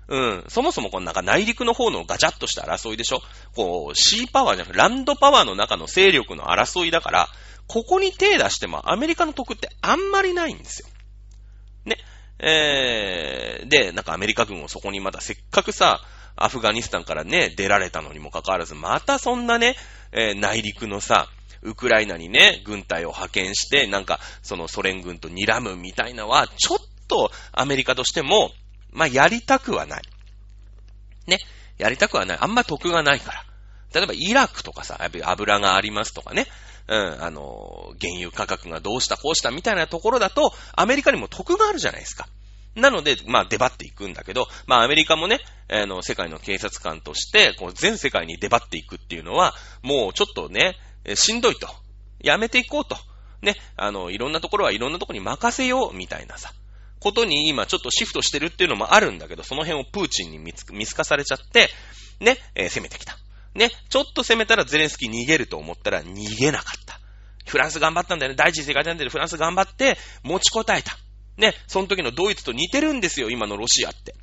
[0.08, 0.44] うん。
[0.48, 3.20] そもそもこのなんか内陸の方のガチャッとした争いでしょ
[3.54, 7.28] こう、シーパワーじゃなくてランドパワーの中の勢力の争いだから、
[7.66, 10.88] ここに手出してもアメリカの得ってあんまりないんですよ。
[12.42, 12.48] ね。
[12.48, 16.00] えー、で、なんかアメリカ軍をそこにまたせっかくさ、
[16.36, 19.76] アフガニスタンからね、出られたのにもかかわらず、またそんなね、
[20.12, 21.28] えー、内陸のさ、
[21.62, 28.50] ウクライナにね、軍隊を派遣して、なんか、そのソ連軍と睨むみたいなは、ちょっとアメリカとしても、
[28.90, 30.02] まあ、やりたくはない。
[31.26, 31.38] ね。
[31.78, 32.38] やりたくはない。
[32.40, 33.44] あんま得がないから。
[33.94, 36.46] 例えば、イラクとかさ、やっぱり油がありますとかね。
[36.88, 42.28] うん、あの、原油価格がどうしたこうしたみたいなところだと、アメリカにも得があるじゃないですか。
[42.74, 50.76] なので、まあ、出張っていくんだけど、まあ、アメリカもね、あの、世界の警察官として、こう、全世界に出張っていくっていうのは、もうちょっとね、
[51.14, 51.68] しんどいと。
[52.20, 52.96] やめていこうと。
[53.42, 56.52] ね、あの、いろんなところはいろんなところに任せよう、みたいなさ。
[57.02, 61.68] ことに今ちょっとシフトしてるっていうのもあるんだけど、その辺をプーチンに見つ見透かされちゃって、
[62.20, 63.18] ね、えー、攻めてきた。
[63.54, 66.98] ね、ちょっと攻めたらゼレンスキー逃げると思ったら逃げなかった。
[67.46, 68.36] フランス頑張ったんだよね。
[68.36, 70.96] 第一次世界大戦でフランス頑張って持ちこたえた。
[71.36, 74.14] ね、その時のドイツと似てるんですよ、今のロシアって。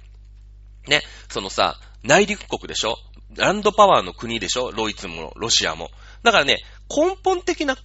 [0.87, 2.95] ね、そのさ、内陸国でしょ？
[3.35, 4.71] ランドパワーの国でしょ？
[4.71, 5.89] ドイツもロシアも。
[6.23, 6.57] だからね、
[6.89, 7.81] 根本的な考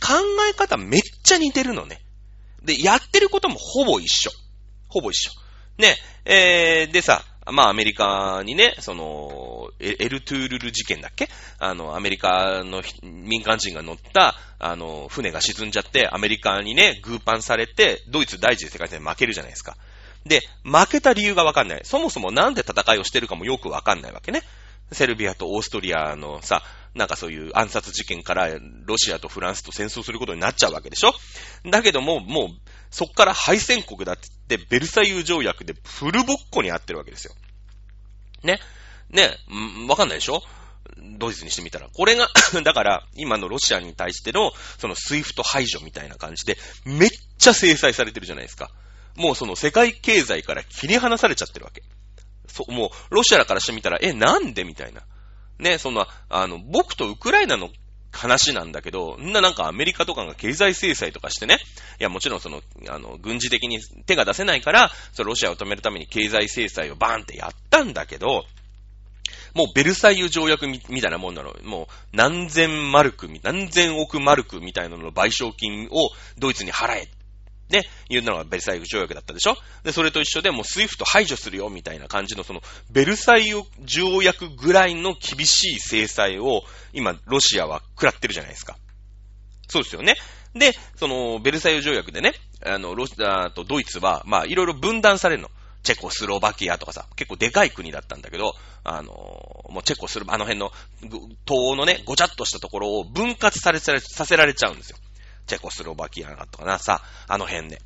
[0.51, 2.01] え方めっちゃ似てるのね。
[2.63, 4.31] で、やってることもほぼ一緒。
[4.89, 5.33] ほぼ一緒。
[5.77, 11.29] ね、えー、でさ、まあアメリカにね、その、エルトゥールル事件だっけ？
[11.59, 19.77] あの、アメリカの民間人が乗った、あの、船が沈んじゃって、アメリカにね、グーパンされて、ドイツ第一次世界戦負けるじゃないですか。
[20.25, 21.81] で、負けた理由がわかんない。
[21.85, 24.43] そもそもなんで戦いをしてるかもよくわかんないわけね。
[24.93, 26.63] セルビアとオーストリアのさ、
[26.95, 28.49] なんかそういう暗殺事件から
[28.85, 31.13] ロシアとフランスと戦争することになっちゃうわけでしょ？
[31.69, 32.64] だけども、もう、
[32.95, 37.35] そっから敗戦国だって言って、ベルサイユ条約でフルボッコにあってるわけですよ。
[38.45, 38.61] ね。
[39.11, 39.37] ね、
[39.89, 40.45] わかんないでしょ？
[41.19, 41.89] ドイツにしてみたら。
[41.93, 42.29] これが
[42.63, 48.71] だから、今のロシアに対しての、そのスイフト排除みたいな感じで、めっちゃ制裁されてるじゃないですか。
[49.17, 51.83] もうその世界経済から切り離されちゃってるわけ。
[52.47, 54.63] そう、もう、ロシアからしてみたら、え、なんで？
[54.63, 55.03] みたいな。
[55.59, 57.71] ね、そんな、あの、僕とウクライナの
[58.15, 61.59] 話なんだけど、んななんかアメリカとかが経済制裁とかしてね、
[62.01, 68.45] いやもちろんその、あの、軍事的に手が出せないから、そのロシアを止めるために経済制裁をバーンってやったんだけど、
[69.55, 71.55] もうベルサイユ条約みたいなもんなの。
[71.63, 77.09] もう何千マルク、何千億マルクみたいなのの賠償金をドイツに払え
[77.75, 79.57] ね、言うのがベルサイユ条約だったでしょ？
[79.83, 86.63] で、それと一緒でもうスイフト排除するよみたいな感じのその、ベルサイユ条約ぐらいの厳しい制裁を
[86.93, 88.77] 今、ロシアは食らってるじゃないですか。
[89.69, 90.15] そうですよね。
[90.55, 92.33] で、その、ベルサイユ条約でね、
[92.65, 95.51] あの、ロシアとドイツは、まあ、いろいろ分断されるの。
[95.83, 98.55] チェコスロバキアとかさ、結構でかい国だったんだけど、
[98.85, 99.13] あの
[99.69, 100.73] もうチェコスロ、あの辺の、
[101.03, 104.97] 東欧のね、ごちゃっとしたところを分割され、させられちゃうんですよ。
[105.47, 107.81] チェコスロバキアとかな、さ、あの辺で、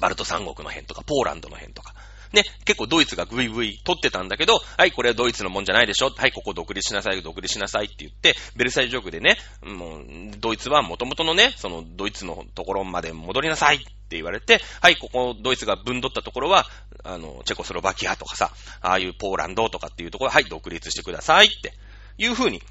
[0.00, 1.94] バルト三国の辺とか、ポーランドの辺とか。
[2.32, 6.10] ね、結構ドイツがグイグイ取ってたんだけど、はい、これはドイツのもんじゃないでしょ。
[6.10, 10.04] はい、ここ独立しなさい、独立しなさいって言って、ベルサイユ条約でね、もう、
[10.38, 16.66] ドイツは元々のね、そのドイツのところまで戻りなさいって言われて、はい、ここドイツが分取ったところは、
[17.02, 21.72] あの、チェコスロバキアとかさ、ああいうポーランドとかっていうところ、はい、独立してくださいって
[22.16, 22.62] いう風に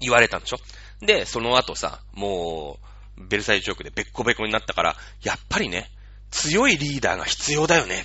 [0.00, 0.58] 言われたんでしょ。
[1.00, 2.87] で、その後さ、もう、
[3.18, 5.90] ベルサイユ条約でべっこべこになったから、やっぱりね、
[6.30, 8.04] 強いリーダーが必要だよね。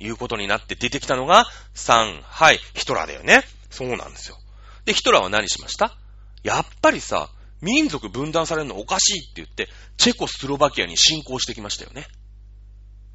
[0.00, 3.44] いうことになって出てきたのが、3、はい、ヒトラーだよね。
[3.70, 4.36] そうなんですよ。
[4.84, 5.96] で、ヒトラーは何しました？
[6.42, 7.30] やっぱりさ、
[7.62, 12.06] 民族分断されるのおかしいって言って、チェコスロバキアに侵攻してきましたよね。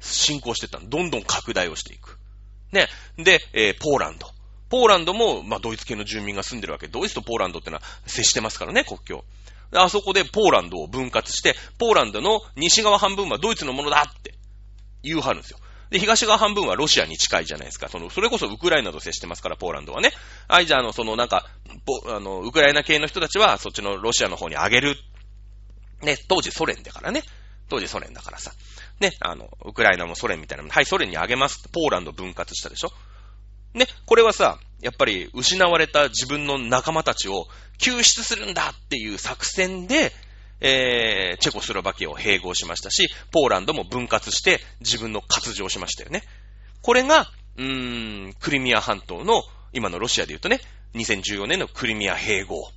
[0.00, 2.18] 侵攻してったどんどん拡大をしていく。
[2.72, 2.88] ね。
[3.16, 4.26] で、えー、ポーランド。
[4.70, 6.88] ポーランドも、まあ、ドイツ系の住民が住んでるわけ。
[6.88, 9.24] ドイツとポーランドってのは接してますからね、国境。
[9.72, 14.34] あそこでポーランドを分割して、ポーランドの西側半分はドイツのものだって
[15.02, 15.58] 言うはるんですよ。
[15.90, 17.88] で、東側半分はロシアに近いじゃないですか。
[17.88, 20.12] その、それこそウクライナと接してますから、ポーランドはね。
[20.46, 21.46] はい、じゃあ、あの、その、なんか、
[22.06, 24.96] あの、ウクライナ系の人たちは、そっちのロシアの方にあげる。
[26.02, 27.22] ね、当時ソ連だからね。
[27.68, 28.52] 当時ソ連だからさ。
[29.00, 30.74] ね、あの、ウクライナもソ連みたいなもの。
[30.74, 31.68] はい、ソ連にあげます。
[31.72, 32.92] ポーランド分割したでしょ
[33.74, 37.46] ね、これはさ、やっぱり失われた自分の仲間たちを
[37.78, 40.12] 救出するんだっていう作戦で、
[40.60, 46.22] えー、チェコスロバキアを併合しましたし、ポーランドも分割して自分の活動しましたよね。
[46.82, 47.26] これが、
[47.56, 50.60] うーん、クリミア半島の、今のロシアで言うとね、
[50.94, 52.70] 2014年のクリミア併合。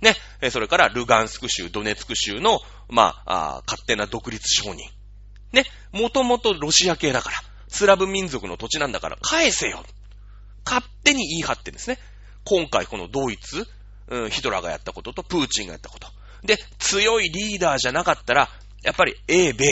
[0.00, 0.16] ね、
[0.50, 4.78] それからルガンスク州、ドネツク州の、まあ、あ勝手な独立承認。
[5.52, 7.36] ね、もともとロシア系だから、
[7.68, 9.76] スラブ民族の土地なんだから返せよ。
[9.78, 9.94] 勝
[11.04, 11.98] 手に言い張ってるんですね。
[12.44, 13.66] 今回このドイツ、
[14.08, 16.08] うん、ヒトラーがやったこととプーチンがやったこと。
[16.42, 18.48] で、強いリーダーじゃなかったら、
[18.82, 19.64] やっぱり英米、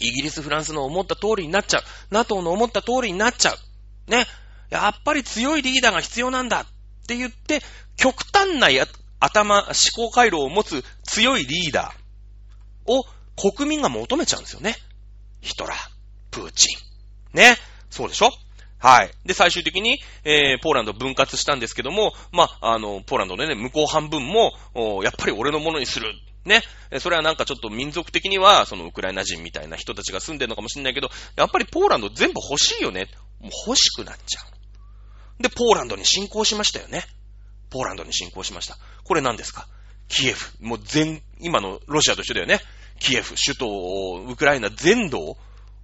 [0.00, 1.82] イギリス、フランスの思った通りになっちゃう。
[2.10, 4.10] NATO の思った通りになっちゃう。
[4.10, 4.26] ね。
[4.70, 6.66] やっぱり強いリーダーが必要なんだっ
[7.06, 7.62] て言って、
[7.96, 8.86] 極端なや
[9.20, 13.04] 頭、思考回路を持つ強いリーダーを
[13.36, 14.76] 国民が求めちゃうんですよね。
[15.40, 15.78] ヒトラー、
[16.30, 16.78] プーチン。
[17.36, 17.56] ね。
[17.90, 18.30] そうでしょ？
[18.78, 19.10] はい。
[19.24, 26.12] で、最終的に、えー、ポーランド分割したんですけども、まあ、あの、ポーランドのね、向こう半分も、おやっぱり俺のものにする。
[26.44, 26.62] ね。
[27.00, 33.08] それはなんかちょっと民族的には、そのウクライナ人みたいな人たちが住んでるのかもしれないけど、やっぱりポーランド全部欲しいよね。
[33.40, 35.42] もう欲しくなっちゃう。
[35.42, 37.02] で、ポーランドに侵攻しましたよね。
[37.70, 38.78] ポーランドに侵攻しました。
[39.04, 39.66] これ何ですか？
[40.08, 40.52] キエフ。
[40.60, 42.60] もう全、今のロシアと一緒だよね。
[43.00, 45.36] キエフ、首都、ウクライナ全土を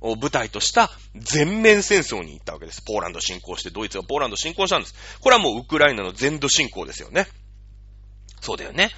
[0.02, 2.82] を舞台とした全面戦争に行ったわけです。
[2.82, 4.94] ポーランド侵攻して、ドイツがポーランド侵攻したんです。
[5.20, 7.26] これはもうウクライナの全土侵攻ですよね。
[8.40, 8.90] そうだよね。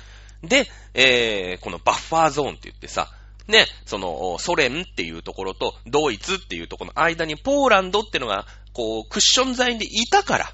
[0.42, 3.10] で、えー、このバッファーゾーンって言ってさ、
[3.46, 10.52] ね、その、ソ連っていうところと、ドイツっていうところの間にポーランドっていうのが、こう、クッション材でいたから、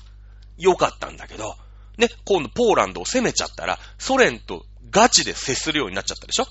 [0.58, 1.54] よかったんだけど、
[1.98, 6.46] ね、今度ポーランドを攻めちゃったら、ソ連とガチで接するようになっちゃったでしょ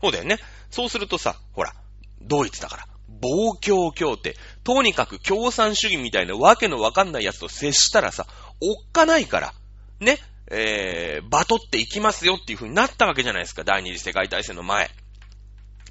[0.00, 0.38] そうだよね。
[0.70, 1.74] そうするとさ、ほら、
[2.22, 2.88] ドイツだから、
[3.20, 4.36] 暴強協定。
[4.64, 8.26] とにかく共産主義みたいなわけのわかんないやつと接したらさ、
[8.60, 9.54] おっかないから、
[10.00, 10.18] ね、
[10.50, 14.90] えー、バトっていきますよっていう風になったわけじゃないですか、第二次世界大戦の前。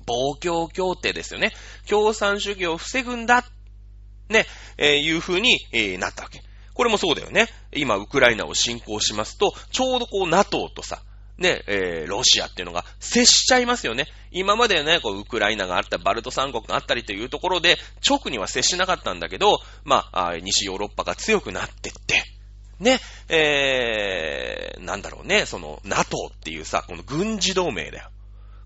[0.05, 1.51] 暴強協定ですよね。
[1.88, 3.45] 共産主義を防ぐんだ。
[4.30, 4.45] ね、
[4.77, 6.41] えー、いう風に、えー、なったわけ。
[6.73, 7.47] これもそうだよね。
[7.73, 11.03] 今、ウクライナを侵攻しますと、ちょうどこう、NATO とさ、
[11.40, 14.08] ね、えー、ロシアっていうのが接しちゃいますよね。
[14.32, 17.78] 今までね、こう、ウクライナがあった、バルト三国があったりというところで、
[18.08, 22.24] 直には接しなかったんだけど、まあ、西ヨーロッパが強くなってって、
[22.80, 28.10] ね、えー、なんだろうね、その、NATO っていうさ、この軍事同盟だよ。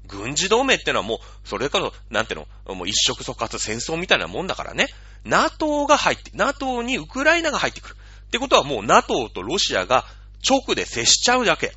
[0.07, 4.87] 軍事同盟ってのはもう、それから、なんていうの、もう一触即発戦争みたいなもんだからね。
[5.23, 7.95] NATO が入って、NATO にウクライナが入ってくる。
[8.27, 10.05] ってことはもう NATO とロシアが
[10.47, 11.73] 直で接しちゃうだけ。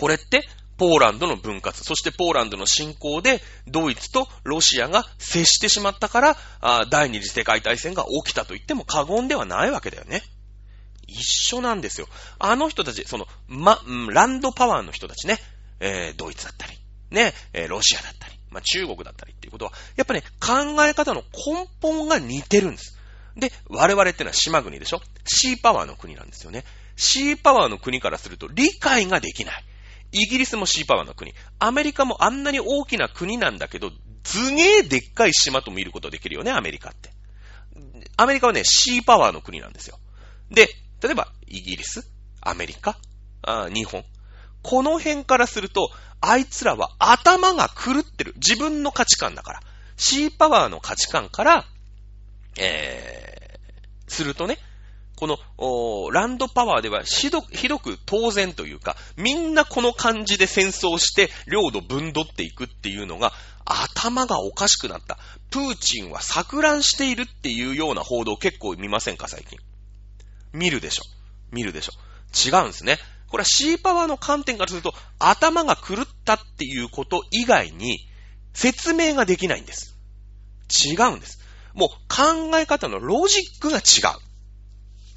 [0.00, 0.48] これって、
[0.78, 10.22] ポーランドの分割、そしてポーランドの侵攻で、ドイツとロシアが接してしまったから、あ第二次世界大戦が起きたと言っても過言ではないわけだよね。
[11.06, 11.22] 一
[11.54, 12.08] 緒なんですよ。
[12.38, 13.78] あの人たち、その、ま、
[14.08, 15.38] ランドパワーの人たちね、
[15.80, 16.78] えー、ドイツだったり、
[17.10, 22.96] ね、えー、ロシアだったり、まあ、中国だったりっていうことは、やっぱね、考え方の根本が似てるんです。
[23.36, 25.02] で、我々ってのは島国でしょ？
[25.26, 26.64] シーパワーの国なんですよね。
[26.96, 29.64] シーパワーの国からすると理解ができない。
[30.12, 31.34] イギリスもシーパワーの国。
[31.58, 33.90] アメリカもあんなに大きな国なんだけど、
[34.24, 37.10] すげえでっかい島と見ることできるよね、アメリカって。
[38.16, 39.98] アメリカはね、シーパワーの国なんですよ。
[40.50, 40.68] で、
[41.02, 42.06] 例えば、イギリス、
[42.40, 42.98] アメリカ、
[43.42, 44.04] あ日本。
[44.62, 45.90] この辺からすると、
[46.20, 48.34] あいつらは頭が狂ってる。
[48.36, 49.62] 自分の価値観だから。
[49.96, 51.66] シーパワーの価値観から、
[52.58, 54.58] えー、するとね、
[55.20, 63.34] この、ランドパワーではひどひどく当然というか、みんなこの感じで戦争して領土分取っていくっていうのが、
[63.66, 65.18] 頭がおかしくなった。
[65.50, 69.58] プーチンは錯乱しているっていうような報道結構見ませんか、最近？
[70.54, 71.02] 見るでしょ。
[71.52, 71.92] 見るでしょ。
[72.48, 72.98] 違うんですね。
[73.28, 78.08] これは C パワーの観点からすると、頭が狂ったっていうこと以外に、
[78.54, 79.96] 説明ができないんです。
[80.88, 81.40] 違うんです。
[81.74, 83.80] もう考え方のロジックが違
[84.16, 84.18] う。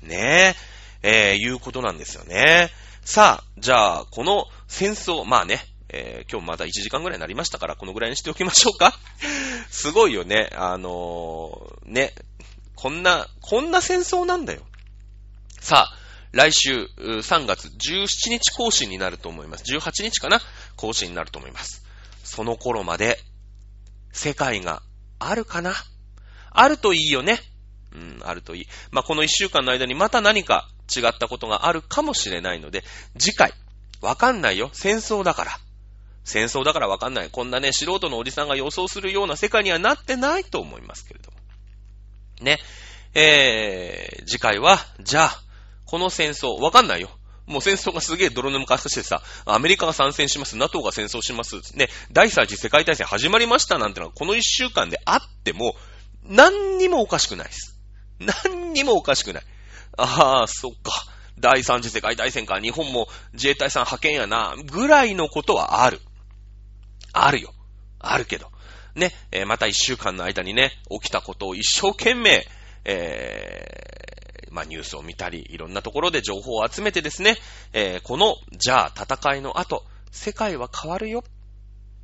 [0.03, 0.55] ね
[1.03, 2.69] え、えー、いうことなんですよね。
[3.03, 8.97] さあ、じゃあ、この戦争、まあね、えー、今日まだ1時間ぐらいになりましたから、このぐらいにしておきましょうか。
[9.69, 10.49] すごいよね。
[10.53, 12.13] あのー、ね、
[12.75, 14.61] こんな、こんな戦争なんだよ。
[15.59, 15.97] さあ、
[16.31, 19.63] 来週3月17日更新になると思います。
[19.71, 20.41] 18日かな？
[20.75, 21.85] 更新になると思います。
[22.23, 23.19] その頃まで、
[24.11, 24.81] 世界が
[25.19, 25.73] あるかな？
[26.49, 27.39] あるといいよね。
[27.93, 28.67] うん、あるといい。
[28.91, 32.83] まあ、この一週間の間にまた何か違ったことがあるかもしれないので、
[33.17, 33.53] 次回、
[34.01, 34.69] わかんないよ。
[34.73, 35.51] 戦争だから。
[36.23, 37.29] 戦争だからわかんない。
[37.29, 41.37] こんなね、素人のおじさんが予想するような世界にはなってないと思いますけれども。
[42.41, 42.59] ね。
[43.13, 45.41] えー、次回は、じゃあ、
[45.85, 47.09] この戦争、わかんないよ。
[47.45, 55.75] もう戦争がすげえ泥沼化してさ、アメリカが参戦します、NATO が戦争します、ね、第三次世界大戦始まりましたなんてのはこの一週間であっても、
[56.23, 57.72] 何にもおかしくないです。
[58.45, 59.43] 何にもおかしくない。
[59.97, 60.91] ああ、そっか。
[61.39, 66.01] 第三次世界大戦か、日本も自衛隊さん派遣やな、ぐらいのことはある。
[67.11, 67.53] あるよ。
[67.99, 68.51] あるけど。
[68.95, 72.47] ね、えー、また一週間の間にね、起きたことを一生懸命、
[72.85, 77.37] えー、まあ、ニュースを見たり、いろんなところで情報を集めてですね、
[77.73, 81.23] えー、この、じゃあ戦いの後、世界は変わるよ。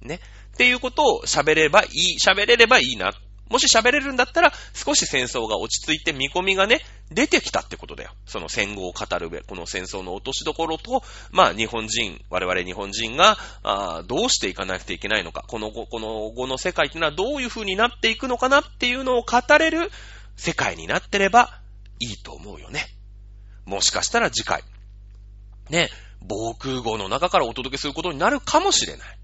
[0.02, 0.20] ね。
[0.54, 3.14] っていうことを喋ればいい、喋れればいいな。
[3.50, 6.82] もし喋れるんだったら、少し戦争が落ち着いて見込みがね、
[7.12, 8.12] 出てきたってことだよ。
[8.26, 19.92] その戦後を語るべ、この戦争の落としどころと、まあ日本人、我々日本人が、あどうしていかなくていけないのか、この後、この後の世界っていうのはどういう風になっていくのかなっていうのを語れる
[20.38, 21.60] 世界になってれば
[22.00, 22.86] いいと思うよね。
[23.66, 24.64] もしかしたら次回、
[25.70, 25.90] ね、
[26.22, 29.18] 防空壕の中からお届けすることになるかもしれない。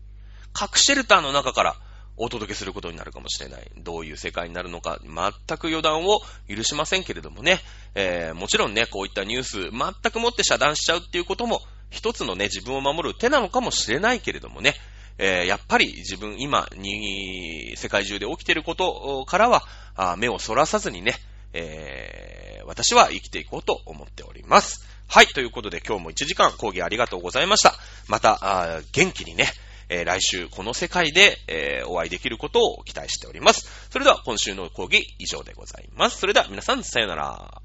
[0.53, 1.76] 核シェルターの中から
[2.18, 3.70] お届けすることになるかもしれない。
[3.78, 7.59] どういう世界になるのか、全く予断を許しませんけれどもね。
[7.93, 14.76] えー、もちろんね、こういったニュース、全くもって遮断しちゃうっていうことも、一つのね、自分を守る手なのかもしれないけれどもね。
[15.18, 19.63] えー、やっぱり自分、今に、世界中で起きていることからは、
[19.95, 21.16] あ目をそらさずにね、
[21.53, 24.86] えー、私は生きていこうと思っております。
[25.07, 27.76] はい、ということで今日も1時間講義ありがとうございました。
[28.07, 29.47] また、元気にね、
[29.89, 33.89] えー、来週この世界で、えー、お会いできることを期待しております。
[33.89, 36.19] それでは今週の講義以上でございます。
[36.19, 37.61] それでは皆さんさよなら。